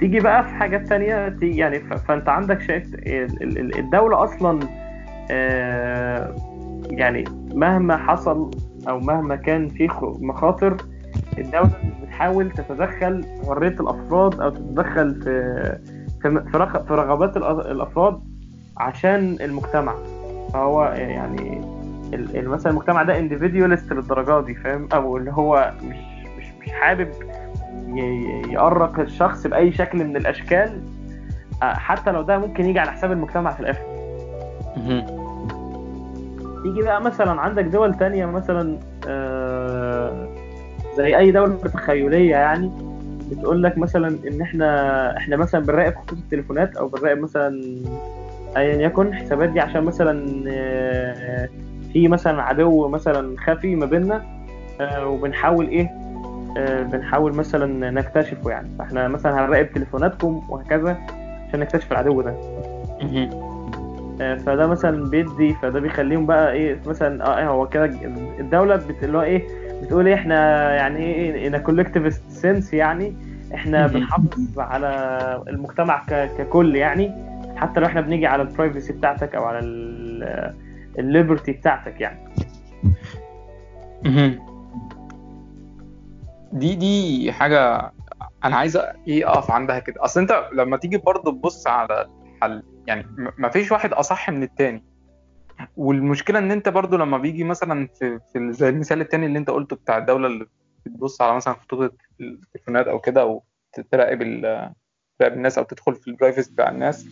[0.00, 4.24] تيجي بقى في حاجات تانية تيجي يعني ف- فأنت عندك شايف ال- ال- ال- الدولة
[4.24, 4.60] أصلا
[5.30, 6.34] آه،
[6.90, 7.24] يعني
[7.54, 8.50] مهما حصل
[8.88, 10.20] أو مهما كان في خ-
[11.38, 11.70] مخاطر الدولة
[12.02, 15.78] بتحاول تتدخل في حرية الأفراد أو تتدخل في
[16.86, 18.20] في رغبات الأفراد
[18.76, 19.94] عشان المجتمع.
[20.52, 21.60] فهو يعني
[22.34, 25.96] مثلا المجتمع ده انديفيديولست للدرجة دي فاهم؟ أو اللي هو مش
[26.38, 27.08] مش مش حابب
[28.50, 30.82] يأرق الشخص بأي شكل من الأشكال.
[31.62, 33.82] آه، حتى لو ده ممكن يجي على حساب المجتمع في الآخر.
[36.64, 38.78] يجي بقى مثلا عندك دول تانية مثلا
[39.08, 39.83] آه،
[40.96, 42.70] زي أي دولة تخيلية يعني
[43.30, 47.76] بتقول لك مثلا إن إحنا إحنا مثلا بنراقب خطوط التليفونات أو بنراقب مثلا
[48.56, 51.48] أيا يكن الحسابات دي عشان مثلا آه،
[51.92, 54.22] في مثلا عدو مثلا خفي ما بيننا
[54.80, 55.90] آه، وبنحاول إيه
[56.56, 58.68] آه، بنحاول مثلا نكتشفه يعني.
[58.78, 60.98] فإحنا مثلا هنراقب تليفوناتكم وهكذا
[61.48, 62.34] عشان نكتشف العدو ده.
[64.36, 67.84] فده مثلا بيدي فده بيخليهم بقى إيه مثلا آه هو كده
[68.40, 69.04] الدولة بت...
[69.04, 69.42] اللي هو إيه
[69.84, 73.16] بتقول إيه إحنا يعني إيه إن كولكتيفست سنس يعني
[73.54, 73.86] إحنا.
[73.86, 74.88] بنحافظ على
[75.48, 77.12] المجتمع ككل يعني
[77.56, 79.58] حتى لو إحنا بنيجي على البرايفسي بتاعتك أو على
[80.98, 82.28] الليبرتي بتاعتك يعني.
[86.52, 87.92] دي دي حاجة
[88.44, 88.76] أنا عايز
[89.08, 92.06] إيه أقف عندها كده أصل أنت لما تيجي برضه تبص على
[92.36, 94.84] الحل يعني م- مفيش واحد أصح من التاني
[95.76, 99.76] والمشكلة إن أنت برضه لما بيجي مثلا في, في زي المثال التاني اللي أنت قلته
[99.76, 100.46] بتاع الدولة اللي
[100.86, 103.42] بتبص على مثلا خطوط التليفونات أو كده أو
[103.90, 104.22] تراقب
[105.18, 107.06] تراقب الناس أو تدخل في البرايفسي بتاع الناس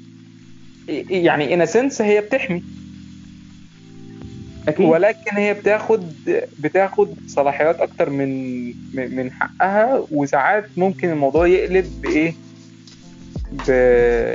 [1.11, 2.63] يعني إن سنس هي بتحمي.
[4.69, 4.87] أكيد.
[4.87, 6.01] ولكن هي بتاخد
[6.59, 12.35] بتاخد صلاحيات أكتر من من حقها وساعات ممكن الموضوع يقلب بإيه؟
[13.53, 13.71] ب...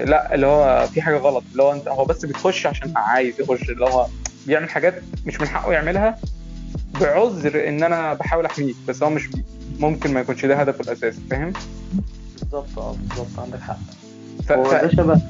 [0.10, 3.70] لا اللي هو في حاجة غلط اللي هو انت هو بس بتخش عشان عايز يخش
[3.70, 4.08] اللي هو
[4.48, 6.18] بيعمل حاجات مش من حقه يعملها
[7.02, 9.30] بعذر ان أنا بحاول احميك بس هو مش
[9.80, 11.54] ممكن ما يكونش ده هدفه الأساسي فاهم
[12.40, 13.78] بالظبط آه بالظبط عندك حق
[14.48, 14.52] ف...
[14.52, 14.72] هو.
[14.72, 15.22] ده شبه.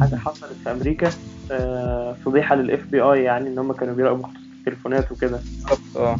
[0.00, 1.10] حاجة حصلت في أمريكا
[1.50, 4.26] آه، فضيحة لل FBI يعني إن هم كانوا بيراقبوا
[4.58, 6.18] التليفونات وكده بالظبط آه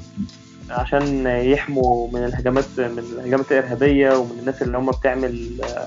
[0.71, 5.87] عشان يحموا من الهجمات من الهجمات الإرهابية ومن الناس اللي هم بتعمل آه،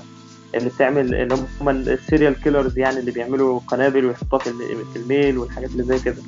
[0.54, 4.98] اللي بتعمل اللي هم ال serial killers يعني اللي بيعملوا قنابل ويحطوها في ال- في
[4.98, 6.22] ال mail والحاجات اللي زي كده.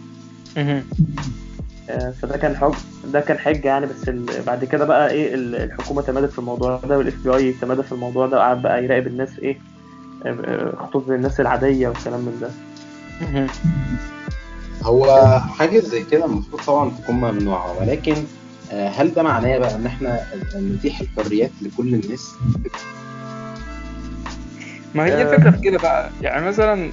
[1.91, 2.75] آه، فده كان حج
[3.13, 6.81] ده كان حجه يعني بس ال- بعد كده بقى إيه ال- الحكومة تمادت في الموضوع
[6.89, 9.59] ده والاف بي اي تمادى في الموضوع ده وقعد بقى يراقب الناس إيه
[10.27, 12.51] آه، آه، خطوط الناس العادية والكلام من ده.
[14.83, 18.15] هو حاجة زي كده المفروض طبعا تكون ممنوعة ولكن
[18.73, 20.21] هل ده معناه بقى إن إحنا
[20.57, 22.31] نتيح الحريات لكل الناس؟
[24.95, 25.23] ما هي آه.
[25.33, 26.11] الفكرة في كده بقى.
[26.23, 26.91] يعني مثلا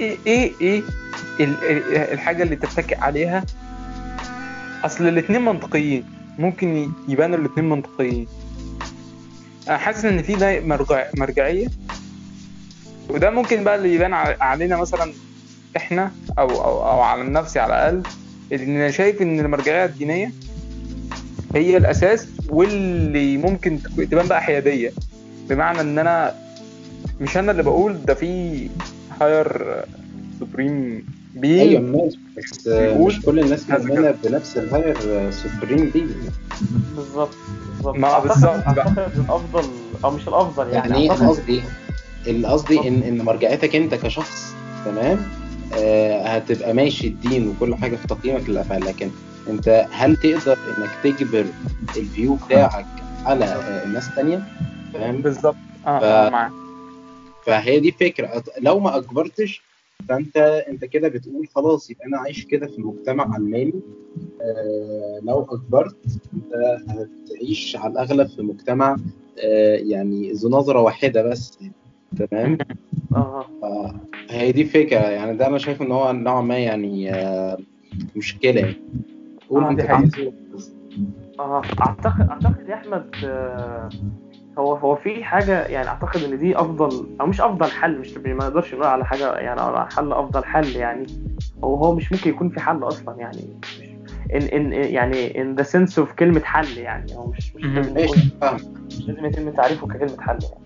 [0.00, 0.82] إيه إيه إيه
[1.40, 3.44] ال- ال- الحاجة اللي تتكئ عليها؟
[4.84, 6.04] أصل الاتنين منطقيين.
[6.38, 8.26] ممكن يبانوا الاتنين منطقيين.
[9.68, 11.66] أنا حاسس إن في ده مرجع مرجعية.
[13.08, 15.12] وده ممكن بقى اللي يبان علينا مثلا
[15.76, 18.02] إحنا أو أو أو على نفسي على الأقل.
[18.52, 20.30] إن أنا شايف إن المرجعية الدينية
[21.54, 23.78] هي الأساس واللي ممكن
[24.10, 24.92] تبان بقى حيادية.
[25.48, 26.34] بمعنى إن أنا
[27.22, 28.68] مش أنا اللي بقول ده في
[29.20, 29.66] higher
[30.38, 31.06] supreme
[31.44, 36.04] أيوه بي ماشي بس بيقول مش كل الناس كذا مؤمنة بنفس ال higher supreme دي
[36.96, 37.30] بالظبط
[37.66, 37.96] بالظبط.
[37.96, 39.64] ما أعتقد- بالظبط الأفضل
[40.04, 41.62] أو مش الأفضل يعني, يعني إيه أنا قصدي
[42.26, 44.54] اللي قصدي ان إن مرجعيتك أنت كشخص
[44.84, 45.18] تمام؟
[45.74, 49.10] آه هتبقى ماشي الدين وكل حاجة في تقييمك للأفعال لكن
[49.48, 51.46] أنت هل تقدر إنك تجبر
[51.96, 52.86] الفيو بتاعك
[53.26, 54.42] على آه الناس تانية؟
[54.94, 55.56] فاهم بالظبط.
[55.86, 56.52] آه ف- آه، معاك.
[57.42, 58.42] فهي دي فكرة.
[58.60, 59.62] لو ما اجبرتش
[60.08, 60.36] فأنت
[60.68, 63.72] أنت كده بتقول خلاص يبقى أنا عايش كده في مجتمع علماني
[64.42, 65.96] آه لو اجبرت
[66.34, 66.52] أنت
[66.88, 68.96] هتعيش على الأغلب في مجتمع
[69.44, 71.58] آه يعني ذو نظرة واحدة بس.
[72.18, 72.58] تمام؟
[73.14, 73.46] آه.
[74.30, 74.98] هي دي فكرة.
[74.98, 77.58] يعني ده أنا شايف إن هو نوعا ما يعني آه،
[78.16, 78.60] مشكلة.
[78.60, 78.76] يعني
[79.50, 79.94] قول آه، حقيقة.
[79.94, 80.30] عايز؟
[81.40, 83.88] آه أعتقد أعتقد يا أحمد آه،
[84.58, 88.34] هو هو في حاجة يعني أعتقد إن دي أفضل أو مش أفضل حل مش ما
[88.34, 91.06] نقدرش نقول على حاجة يعني على حل أفضل حل يعني.
[91.64, 93.58] هو هو مش ممكن يكون في حل أصلا يعني.
[93.62, 93.82] مش
[94.34, 97.16] إن إن يعني in the sense of كلمة حل يعني.
[97.16, 97.54] هو مش.
[97.56, 98.18] لازم يكون
[98.86, 100.62] مش لازم يتم تعريفه ككلمة حل يعني.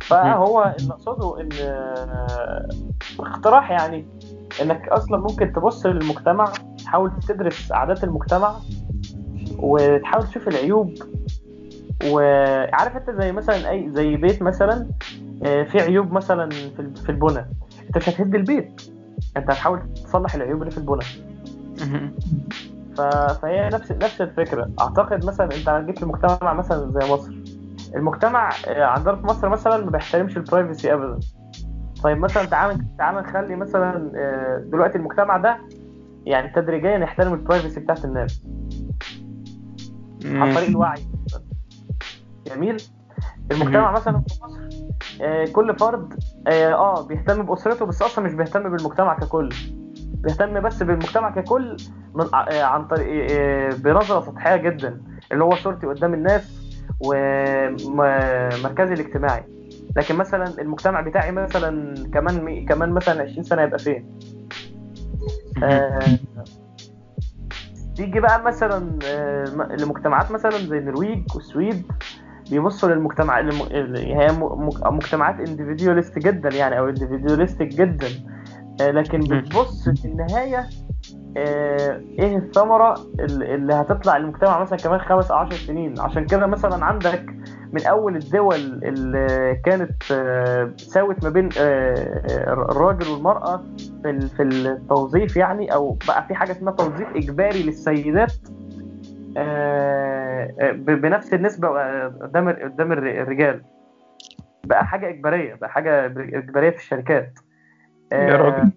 [0.00, 2.68] فهو اللي أقصده إن آه،
[3.20, 4.06] اقتراح يعني
[4.62, 6.52] إنك أصلا ممكن تبص للمجتمع
[6.84, 8.56] تحاول تدرس عادات المجتمع
[9.58, 10.94] وتحاول تشوف العيوب
[12.06, 14.88] وعارف انت زي مثلا اي زي بيت مثلا
[15.46, 17.46] آه، في عيوب مثلا في ال- في البنى
[17.86, 18.82] انت مش هتهد البيت.
[19.36, 21.04] انت هتحاول تصلح العيوب اللي في البنى.
[22.96, 23.00] ف...
[23.42, 24.70] فهي نفس نفس الفكرة.
[24.80, 27.32] أعتقد مثلا انت لو جيت لمجتمع مثلا زي مصر
[27.96, 31.20] المجتمع آه، عندنا في مصر مثلا ما بيحترمش البرايفسي ابدا.
[32.02, 35.58] طيب مثلا تعال تعال نخلي مثلا آه، دلوقتي المجتمع ده
[36.26, 38.42] يعني تدريجيا يحترم البرايفسي بتاعت الناس.
[40.24, 41.00] عن طريق الوعي.
[42.54, 42.76] جميل.
[43.52, 44.60] المجتمع مثلا في مصر
[45.22, 46.14] آه، كل فرد
[46.46, 49.48] آه آه، بيهتم بأسرته بس أصلا مش بيهتم بالمجتمع ككل.
[50.04, 51.76] بيهتم بس بالمجتمع ككل
[52.14, 56.60] من آه، عن طريق آه، بنظرة سطحية جدا اللي هو صورتي قدام الناس
[57.00, 59.44] ومركزي الاجتماعي.
[59.96, 64.18] لكن مثلا المجتمع بتاعي مثلا كمان مي- كمان مثلا 20 سنة يبقى فين؟
[65.62, 66.00] آه،
[67.96, 69.44] تيجي بقى مثلا آه،
[69.80, 71.82] لمجتمعات مثلا زي النرويج والسويد
[72.50, 74.28] بيبصوا للمجتمع الم- ال- هي
[74.90, 78.06] مجتمعات individualist جدا يعني أو individualistic جدا.
[78.80, 79.20] آه، لكن.
[79.20, 80.66] بتبص في النهاية
[81.36, 86.46] آه، إيه الثمرة اللي اللي هتطلع للمجتمع مثلا كمان خمس أو عشر سنين؟ عشان كده
[86.46, 87.24] مثلا عندك
[87.72, 93.64] من أول الدول اللي كانت آه، ساوت ما بين الراجل والمرأة
[94.02, 98.32] في في التوظيف يعني أو بقى في حاجة اسمها توظيف إجباري للسيدات.
[100.72, 103.62] بنفس النسبة آه، قدام قدام الر- الرجال.
[104.64, 107.38] بقى حاجة إجبارية بقى حاجة إجبارية في الشركات.
[108.12, 108.70] يا راجل.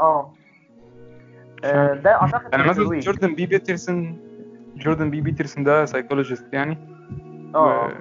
[0.00, 0.34] آه.
[1.64, 2.98] آه، ده أعتقد يعني مثلا.
[3.00, 4.18] جوردن بي بيترسون
[4.76, 6.78] جوردن بي بيترسون ده psychologist يعني.
[7.54, 7.92] آه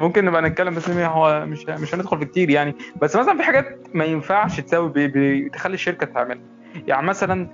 [0.00, 2.74] ممكن نبقى نتكلم بس هو مش مش هندخل في كتير يعني.
[3.02, 6.42] بس مثلا في حاجات ما ينفعش تساوي ب- ب- تخلي الشركة تعملها.
[6.86, 7.48] يعني مثلا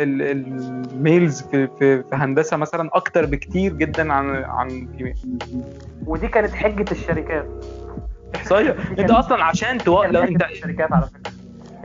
[0.00, 5.14] ال- ال males في, في, في هندسة مثلا أكتر بكتير جدا عن عن ال female
[6.06, 7.46] ودي كانت حجة الشركات.
[8.34, 10.04] إحصائية أنت أصلا عشان تو...
[10.04, 11.32] لو أنت الشركات على فكرة.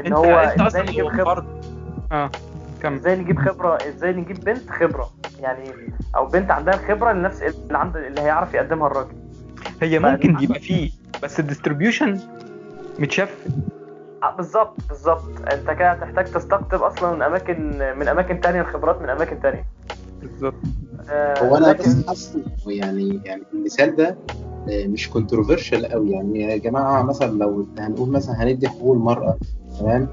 [0.07, 1.61] إن هو أنت إزاي أصلا نجيب خبرة؟
[2.11, 2.31] أه
[2.81, 2.95] كمل.
[2.95, 5.63] إزاي نجيب خبرة؟ إزاي نجيب بنت خبرة؟ يعني
[6.15, 9.15] أو بنت عندها الخبرة لنفس اللي عند اللي هيعرف يقدمها الراجل.
[9.81, 10.91] هي ممكن يبقى فيه
[11.23, 12.19] بس ال distribution
[12.99, 13.37] متشفت.
[14.37, 15.21] بالظبط بالظبط.
[15.53, 19.65] انت كده هتحتاج تستقطب أصلا من أماكن من أماكن تانية الخبرات من أماكن تانية.
[20.21, 20.53] بالظبط.
[21.09, 22.37] آه، هو أنا لكن- بس حاسس
[22.67, 24.17] يعني يعني المثال ده
[24.69, 26.41] آه، مش controversial قوي يعني.
[26.41, 29.37] يا جماعة مثلا لو هنقول مثلا هندي حقوق المرأة
[29.79, 30.07] تمام؟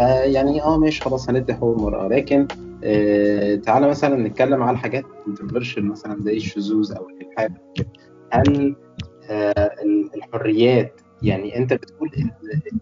[0.00, 2.08] آه يعني آه ماشي خلاص هندي حقوق المرأة.
[2.08, 2.46] لكن
[2.84, 7.52] آه تعالى مثلا نتكلم على حاجات كونتروفيرشال مثلا زي الشذوذ أو الإلحاد.
[7.74, 7.86] كده.
[8.32, 8.76] هل
[9.30, 12.10] آه ال- الحريات يعني انت بتقول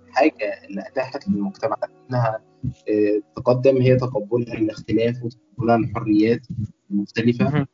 [0.08, 1.76] الحاجة اللي أتاحت للمجتمع
[2.10, 2.40] إنها
[2.88, 6.40] آه، تقدم هي تقبلها للاختلاف وتقبلها للحريات
[6.90, 7.66] المختلفة مهم.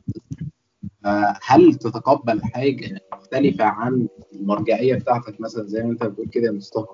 [1.43, 6.87] هل تتقبل حاجة مختلفة عن المرجعية بتاعتك مثلا زي ما أنت بتقول كده يا مصطفى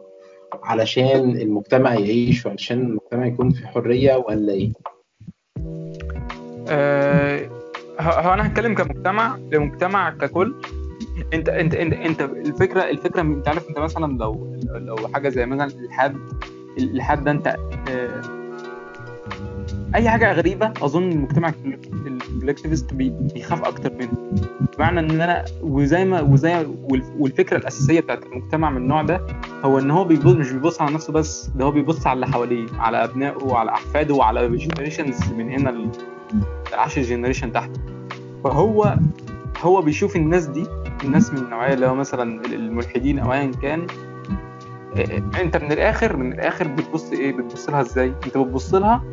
[0.63, 4.73] علشان المجتمع يعيش وعلشان المجتمع يكون في حرية ولا إيه؟
[6.69, 7.51] آه،
[8.01, 10.55] هو هو أنا هتكلم كمجتمع لمجتمع ككل
[11.35, 15.65] انت انت انت انت الفكرة الفكرة انت عارف انت مثلا لو لو حاجة زي مثلا
[15.67, 16.17] الالحاد
[16.79, 17.57] الالحاد ده انت
[17.91, 18.21] آه،
[19.95, 21.53] أي حاجة غريبة أظن المجتمع
[22.07, 24.33] الكولكتيفست بيخاف أكتر منه.
[24.79, 29.21] بمعنى إن أنا وزي ما وزي والف- والفكرة الأساسية بتاعت المجتمع من النوع ده
[29.65, 32.67] هو إن هو بيبص مش بيبص على نفسه بس ده هو بيبص على اللي حواليه
[32.79, 35.89] على أبنائه وعلى أحفاده وعلى generations من هنا ل
[36.75, 37.71] 10 generation تحت.
[38.45, 38.97] فهو
[39.63, 40.67] هو بيشوف الناس دي
[41.05, 43.87] الناس من النوعية اللي هو مثلا الملحدين أو ايا كان
[44.97, 49.05] إيه، أنت من الآخر من الآخر بتبص إيه؟ بتبص لها إزاي؟ أنت بتبص لها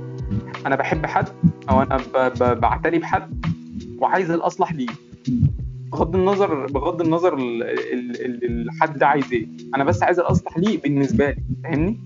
[0.65, 1.27] أنا بحب حد
[1.69, 1.97] أو أنا
[2.53, 3.45] بعتني بحد
[3.99, 4.87] وعايز الأصلح ليه.
[5.91, 9.47] بغض النظر بغض النظر ال- ال- ال- الحد ده عايز إيه.
[9.75, 11.99] أنا بس عايز الأصلح ليه بالنسبة لي فاهمني؟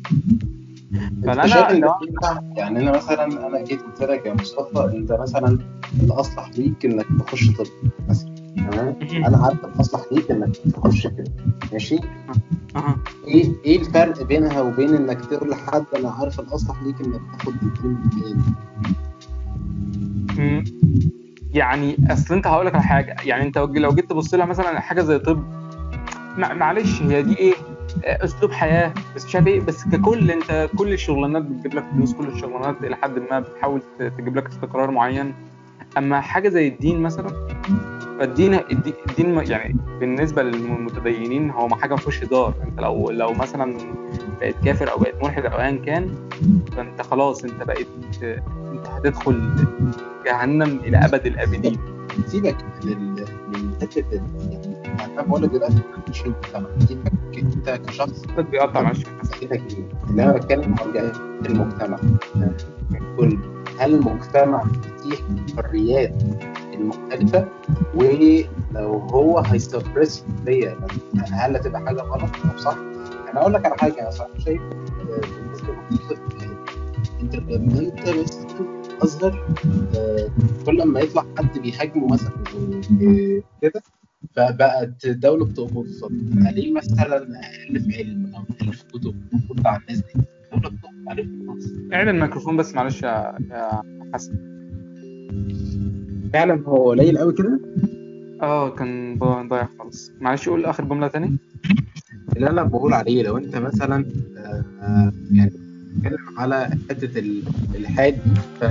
[1.26, 5.60] فأنا ينفع؟ يعني أنا مثلا أنا جيت قلت لك يا مصطفى أنت مثلا
[6.04, 7.66] الأصلح ليك إنك تخش طب
[8.10, 8.31] مثلا.
[8.72, 8.96] تمام؟
[9.26, 11.32] أنا عارف الاصلح ليك إنك تخش كده.
[11.74, 11.98] ماشي.
[13.28, 17.96] إيه إيه الفرق بينها وبين إنك تقول لحد أنا عارف الاصلح ليك إنك تاخد دكتور
[20.38, 20.64] مم.
[21.54, 23.16] يعني أصل أنت هقول لك على حاجة.
[23.26, 25.44] يعني أنت لو جيت تبص لها مثلا حاجة زي طب
[26.38, 27.54] مع- معلش هي دي إيه؟
[28.06, 32.14] آه، أسلوب حياة بس مش عارف إيه بس ككل أنت كل الشغلانات بتجيب لك فلوس
[32.14, 35.34] كل الشغلانات إلى حد ما بتحاول تجيب لك استقرار معين.
[35.98, 37.30] أما حاجة زي الدين مثلا
[38.22, 42.54] فالدين الدي- الدين يعني بالنسبة للمتدينين هو ما حاجة ما فيهوش هزار.
[42.68, 43.78] انت لو لو مثلا
[44.40, 46.16] بقيت كافر أو بقيت ملحد أو ايا كان
[46.78, 47.88] فأنت خلاص أنت بقيت
[48.74, 49.56] أنت هتدخل
[50.26, 51.78] جهنم إلى أبد الأبدين.
[52.26, 52.56] سيبك
[52.86, 55.76] من حتة يعني أنا بقول لك دلوقتي
[56.10, 56.24] مش
[56.88, 58.26] سيبك أنت كشخص.
[58.52, 59.62] بيقطع معلش سيبك
[60.10, 61.12] اللي أنا بتكلم عن
[61.46, 61.98] المجتمع.
[63.18, 63.38] كل
[63.80, 64.64] هل المجتمع
[65.06, 65.20] يتيح
[65.50, 66.14] الحريات
[66.82, 67.48] المختلفة
[67.96, 70.78] ولو هو هيسبرس ليا
[71.32, 72.78] هل هتبقى حاجة غلط؟ أو صح؟
[73.32, 75.22] أنا أقول لك على حاجة أنا صراحة شايف آه،
[75.92, 76.16] للطفل
[77.22, 78.08] انت لما انت
[79.04, 79.48] اصغر
[79.96, 80.30] آه،
[80.66, 82.32] كل ما يطلع حد بيهاجمه مثلا
[83.02, 83.82] آه، كده
[84.36, 85.86] فبقت الدولة بتقبض
[86.48, 90.22] قليل مثلا أقل في علم أو أقل في كتب؟ المفروض على الناس دي
[90.54, 93.82] الدولة بتقبض اعلن الميكروفون بس معلش يا يا
[94.14, 94.52] حسن.
[96.34, 97.60] فعلا هو قليل قوي كده؟
[98.42, 99.18] آه كان
[99.50, 100.12] ضايع خالص.
[100.22, 101.38] معلش قول آخر جملة تاني.
[102.36, 104.06] اللي أنا بقول عليه لو أنت مثلا
[104.82, 105.52] آه، يعني
[105.96, 107.44] بتتكلم على حتة ال-
[107.76, 108.62] الالحاد دي ف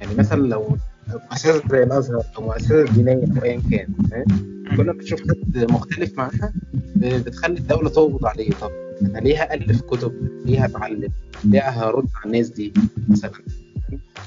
[0.00, 0.76] يعني مثلا لو
[1.30, 3.86] مؤسسة زي الأزهر أو مؤسسة دينيه أو ايا كان؟
[4.76, 6.52] كل ما تشوف حد مختلف معاها
[6.96, 8.50] بتخلي الدولة تقبض عليه.
[8.50, 8.70] طب
[9.02, 10.12] أنا ليه هألف كتب؟
[10.44, 11.08] ليه هتعلم؟
[11.44, 12.72] ليه هرد على الناس دي؟
[13.08, 13.30] مثلا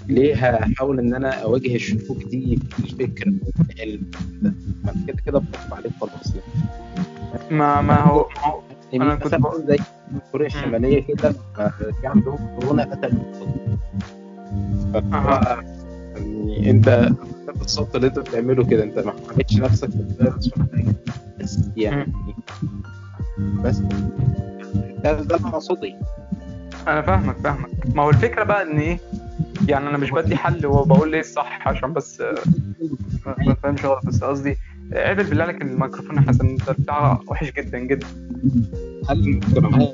[0.07, 3.33] ليه هحاول إن أنا أواجه الشكوك دي بالفكر
[3.69, 4.11] والعلم
[4.41, 4.53] ده
[4.83, 6.63] ما كده كده بحكم عليه خلاص يعني.
[7.51, 8.61] ما ما هو ما هو
[8.93, 9.77] أنا كنت بقول- زي
[10.31, 11.69] كوريا الشمالية كده لما
[12.01, 13.17] في عندهم كورونا قتل.
[16.47, 17.09] يعني أنت
[17.55, 19.89] بالظبط اللي أنت بتعمله كده أنت ما حميتش نفسك
[20.19, 20.31] ولا
[20.73, 20.95] حاجة.
[21.39, 22.13] بس يعني
[23.63, 23.77] بس.
[25.03, 25.95] ده ده اللي مقصودي.
[26.87, 27.69] أنا فاهمك فاهمك.
[27.95, 28.97] ما هو الفكرة بقى إن إيه؟
[29.67, 32.35] يعني أنا مش بدي حل وبقول ليه الصح عشان بس آه،
[33.25, 34.05] ما تفهمش غلط.
[34.05, 34.55] بس قصدي
[34.93, 38.07] اعدل بالله عليك الميكروفون يا حسن انت بتاعها وحش جدا جدا.
[39.09, 39.93] هل المجتمعات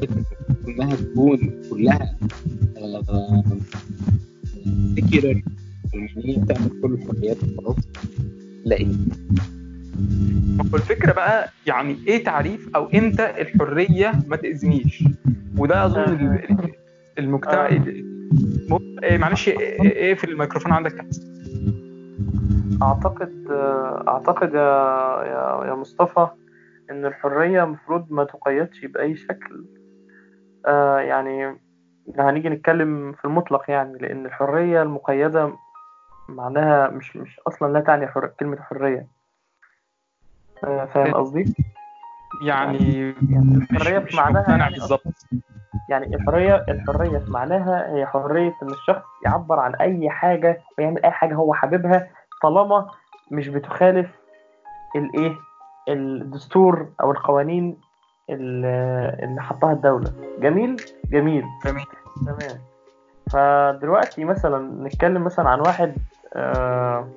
[0.66, 2.16] كلها تكون كلها
[4.98, 5.42] سكيولر
[5.94, 7.76] المعنية بتعمل كل الحريات وخلاص
[8.66, 8.76] لا.
[8.78, 8.88] إيه
[10.62, 15.04] هو الفكرة بقى يعني إيه تعريف أو إمتى الحرية ما تاذينيش
[15.58, 16.72] وده أظن ال-
[17.20, 17.70] المجتمع آه.
[19.04, 21.30] إيه معلش إيه إيه في الميكروفون عندك يا حسن؟
[22.84, 23.48] أعتقد
[24.08, 24.60] اعتقد يا
[25.26, 26.28] يا يا مصطفى
[26.92, 29.66] إن الحرية المفروض ما تقيدش بأي شكل
[30.66, 31.60] آه يعني
[32.20, 35.54] هنيجي نتكلم في المطلق يعني لأن الحرية المقيدة
[36.30, 38.28] معناها مش مش أصلا لا تعني حر...
[38.28, 39.08] كلمة حرية
[40.64, 41.54] آه فاهم قصدي
[42.42, 43.00] يعني
[43.30, 45.04] يعني الحرية في معناها يعني بالظبط.
[45.90, 51.12] يعني الحرية الحرية في معناها هي حرية إن الشخص يعبر عن أي حاجة ويعمل أي
[51.12, 52.08] حاجة هو حاببها
[52.44, 52.88] طالما
[53.32, 54.08] مش بتخالف
[54.96, 55.36] الإيه
[55.90, 57.78] الدستور أو القوانين
[58.30, 58.66] ال-
[59.24, 60.12] اللي حطها الدولة.
[60.40, 60.76] جميل؟
[61.12, 61.46] جميل.
[61.66, 61.86] جميل.
[62.26, 62.60] تمام.
[63.32, 65.96] فدلوقتي مثلا نتكلم مثلا عن واحد
[66.36, 67.08] آه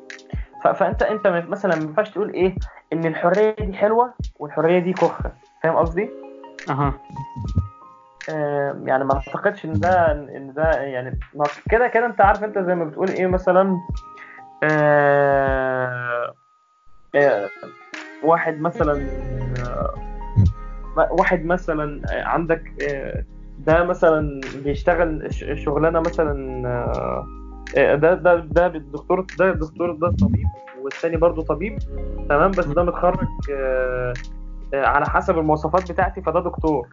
[0.63, 2.55] ف- فأنت أنت مثلا ما ينفعش تقول إيه
[2.93, 5.33] إن الحرية دي حلوة والحرية دي كخة
[5.63, 6.11] فاهم قصدي؟
[6.69, 6.95] أها.
[8.87, 11.19] يعني ما أعتقدش إن ده إن ده يعني
[11.71, 13.79] كده كده أنت عارف أنت زي ما بتقول إيه مثلا
[14.63, 16.35] آه
[17.15, 17.51] آه
[18.25, 19.07] واحد مثلا
[19.57, 19.95] آه
[21.11, 22.63] واحد مثلا عندك
[23.59, 25.29] ده مثلا بيشتغل
[25.65, 26.35] شغلانة مثلا
[27.75, 30.47] ده ده ده الدكتور ده الدكتور ده طبيب
[30.83, 31.79] والتاني برضه طبيب.
[32.29, 34.13] تمام بس ده متخرج آه
[34.75, 36.89] آه، على حسب المواصفات بتاعتي فده دكتور.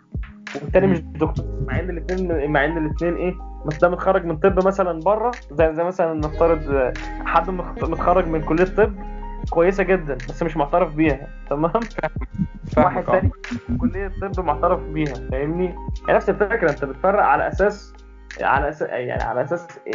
[0.61, 4.67] والتاني مش دكتور مع إن الاثنين مع إن الاثنين إيه بس ده متخرج من طب
[4.67, 6.93] مثلا بره زي زي مثلا نفترض آه،
[7.25, 8.93] حد متخرج من كلية طب
[9.49, 11.27] كويسة جدا بس مش معترف بيها.
[11.49, 11.71] تمام؟
[12.77, 13.11] واحد آه.
[13.11, 13.31] تاني
[13.81, 17.93] كلية طب معترف بيها فاهمني؟ يعني نفس الفكرة أنت بتفرق على أساس
[18.41, 19.93] على أساس يعني على أساس إيه؟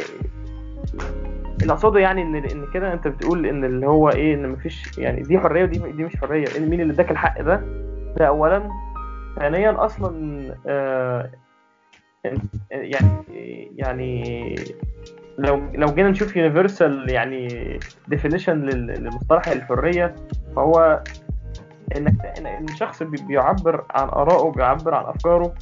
[1.64, 5.22] اللي اقصده يعني ان إن كده أنت بتقول إن اللي هو إيه إن مفيش يعني
[5.22, 7.62] دي حرية ودي دي مش حرية مين اللي اداك الحق ده؟
[8.16, 8.70] ده اولا.
[9.38, 10.14] ثانيا أصلا
[10.66, 11.30] آه
[12.70, 13.08] يعني
[13.76, 14.54] يعني
[15.38, 20.14] لو لو جينا نشوف يونيفرسال يعني definition لمصطلح الحرية
[20.56, 21.02] فهو
[21.96, 25.54] إنك إن الشخص بي- بيعبر عن آرائه بيعبر عن أفكاره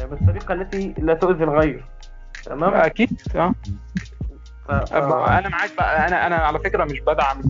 [0.00, 1.84] آه، بالطريقة التي لا تؤذي الغير.
[2.46, 3.54] تمام؟ أكيد آه.
[5.38, 6.08] أنا معاك بقى.
[6.08, 7.42] أنا أنا على فكرة مش بدعم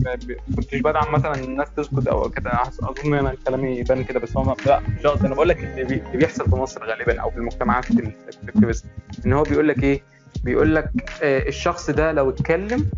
[0.55, 2.51] كنتش بدعم مثلا الناس تسكت أو كده.
[2.83, 5.27] أظن أنا كلامي يبان كده بس هو لا مش قصدي.
[5.27, 8.85] أنا بقول لك اللي بي- اللي بيحصل في مصر غالبا أو في المجتمعات ال activists
[9.25, 10.01] إن هو بيقول لك إيه؟
[10.43, 10.89] بيقول لك
[11.23, 12.89] آه، الشخص ده لو اتكلم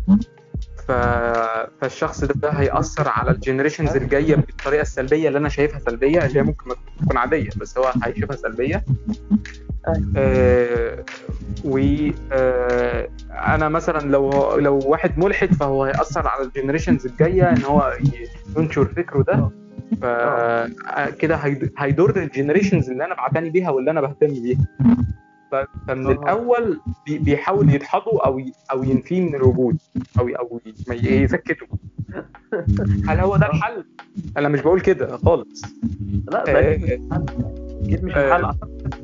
[0.88, 0.92] ف...
[1.80, 6.24] فالشخص ده هيأثر على ال generations الجاية بالطريقة السلبية اللي أنا شايفها سلبية.
[6.26, 6.70] اللي هي ممكن
[7.02, 8.84] تكون عادية بس هو هيشوفها سلبية.
[10.16, 11.04] آه
[11.64, 17.92] وأنا مثلا لو لو واحد ملحد فهو هيأثر على ال generations الجاية إن هو
[18.56, 19.50] ينشر فكره ده.
[20.02, 21.36] فكده
[21.78, 24.58] هيضر ال generations اللي أنا بعتني بيها واللي أنا بهتم بيها.
[25.52, 26.10] فمن آه.
[26.12, 28.40] الأول بي- بيحاول يدحضه أو
[28.72, 29.76] أو ينفيه من الوجود
[30.18, 30.60] أو أو
[30.90, 31.66] يسكته
[33.08, 33.84] هل هو ده الحل؟
[34.36, 35.62] أنا مش بقول كده خالص.
[36.30, 36.78] لا ده آه،
[37.86, 38.16] أكيد مش.
[38.16, 38.50] الحل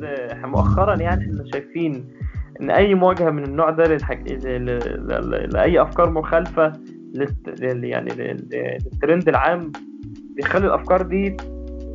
[0.05, 2.09] آه، مؤخرا يعني إحنا شايفين
[2.61, 4.33] إن أي مواجهة من النوع ده للحاج...
[4.33, 4.47] ل...
[4.67, 4.67] ل...
[5.09, 5.51] ل...
[5.53, 6.73] لأي أفكار مخالفة
[7.15, 7.61] للت...
[7.61, 7.85] لل...
[7.85, 8.49] يعني لل...
[8.85, 9.73] للترند العام
[10.37, 11.37] بيخلي الأفكار دي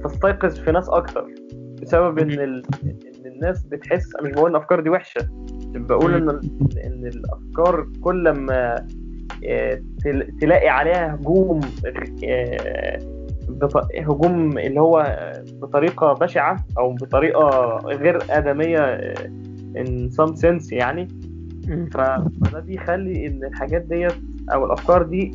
[0.04, 1.26] تستيقظ في ناس أكتر
[1.82, 2.64] بسبب إن ال...
[2.84, 5.28] إن الناس بتحس مش بقول إن الأفكار دي وحشة
[5.76, 6.30] بقول إن
[6.86, 8.76] إن الأفكار كل ما
[9.46, 11.60] آه، تل- تلاقي عليها هجوم
[14.00, 15.18] هجوم اللي هو
[15.62, 19.14] بطريقة بشعة أو بطريقة غير آدمية
[19.76, 21.08] in some sense يعني.
[21.92, 24.14] فده بيخلي إن الحاجات ديت
[24.54, 25.32] أو الأفكار دي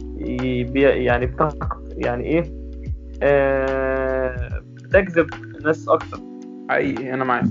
[0.77, 2.45] يعني بتق يعني إيه
[3.23, 5.27] آه، بتجذب
[5.59, 6.19] الناس أكتر.
[6.71, 7.45] حقيقي أنا معاك.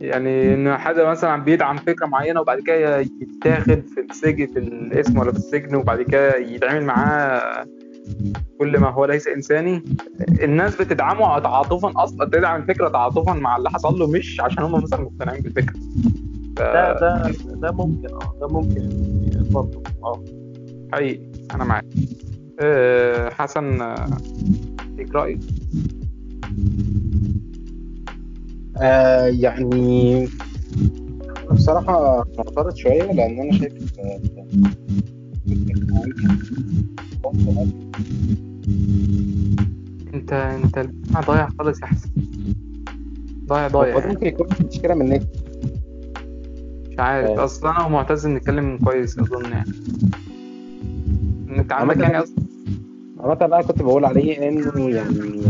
[0.00, 5.32] يعني إن حد مثلا بيدعم فكرة معينة وبعد كده يتاخد في السجن في الاسم ولا
[5.32, 7.66] في السجن وبعد كده يتعامل معاه
[8.58, 9.82] كل ما هو ليس إنساني
[10.42, 15.00] الناس بتدعمه تعاطفا أصلا تدعم الفكرة تعاطفا مع اللي حصل له مش عشان هم مثلا
[15.00, 15.74] مقتنعين بالفكرة.
[16.56, 16.60] ف...
[16.60, 18.88] ده ده ده ممكن آه ده ممكن
[19.50, 20.24] برضه آه.
[20.92, 21.84] حقيقي أنا معاك.
[22.60, 24.06] أه حسن آه،
[24.96, 25.38] ليك رأي؟
[28.76, 30.28] آه يعني
[31.50, 33.72] بصراحة معترض شوية لأن أنا شايف
[40.14, 42.10] انت انت البتاع ضايع خالص يا حسن
[43.46, 44.12] ضايع ضايع هو يعني.
[44.12, 45.22] ممكن يكون مشكلة من النت
[46.90, 47.44] مش عارف آه.
[47.44, 49.72] أصل أنا ومعتز بنتكلم كويس أظن يعني
[51.58, 52.44] أنت عندك يعني أصلا
[53.20, 55.40] عامة أنا كنت بقول عليه إنه يعني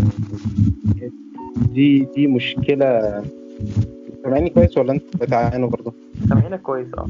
[1.57, 3.22] دي دي مشكلة
[4.22, 5.95] سامعني كويس ولا أنت بتعانوا برضه؟
[6.28, 7.07] سامعينك كويس آه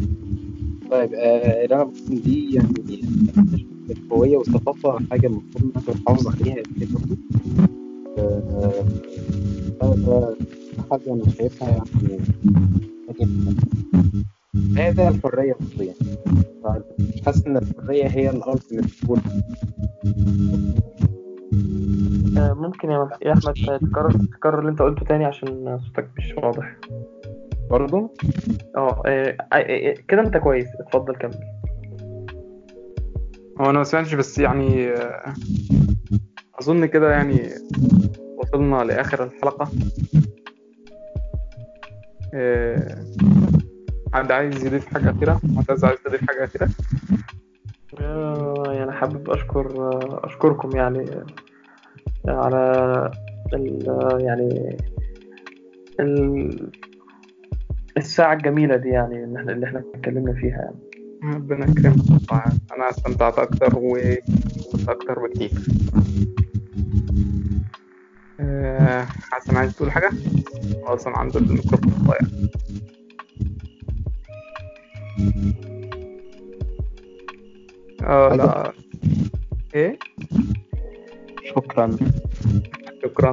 [0.90, 6.88] طيب آه اللي أنا بقول دي يعني الهوية والثقافة حاجة المفروض إنك تحافظ عليها كده
[6.92, 7.16] برضه
[9.82, 10.36] ده ده
[10.90, 12.20] حاجة أنا شايفها يعني.
[14.76, 16.84] حاجة الحرية برضه يعني.
[16.98, 19.18] مش حاسس إن الحرية هي الألتيميت جول
[22.38, 26.76] آه، ممكن يا يا أحمد تكرر تكرر اللي أنت قلته تاني عشان صوتك مش واضح.
[27.70, 28.10] برضه؟
[28.76, 30.66] آه آه، آه، آه، كده أنت كويس.
[30.80, 31.34] اتفضل كمل.
[33.60, 35.34] هو أنا ما سمعتش بس يعني آه،
[36.60, 37.50] أظن كده يعني
[38.38, 39.68] وصلنا لآخر الحلقة.
[42.34, 43.04] آه،
[44.14, 46.68] حد عايز يضيف حاجة أخيرة؟ معتز عايز تضيف حاجة أخيرة؟
[48.00, 51.06] آه، يعني حابب أشكر آه، أشكركم يعني
[52.28, 53.10] على
[53.54, 53.86] ال
[54.20, 54.78] يعني
[56.00, 56.70] ال
[57.96, 60.93] الساعة الجميلة دي يعني اللي إحنا اتكلمنا فيها يعني.
[61.24, 62.44] ربنا يكرمك والله.
[62.76, 65.50] أنا استمتعت أكتر وكنت أكتر بكتير.
[68.40, 70.10] آه، حسن عايز تقول حاجة؟
[70.76, 72.20] هو أصلا عنده الميكروفون ضايع.
[78.02, 78.72] آه لا.
[79.74, 79.98] إيه؟
[81.56, 81.96] شكرا.
[83.02, 83.32] شكرا.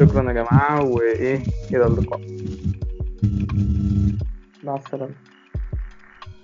[0.00, 2.20] شكرا يا جماعة وإيه إلى اللقاء.
[4.64, 5.14] مع السلامة.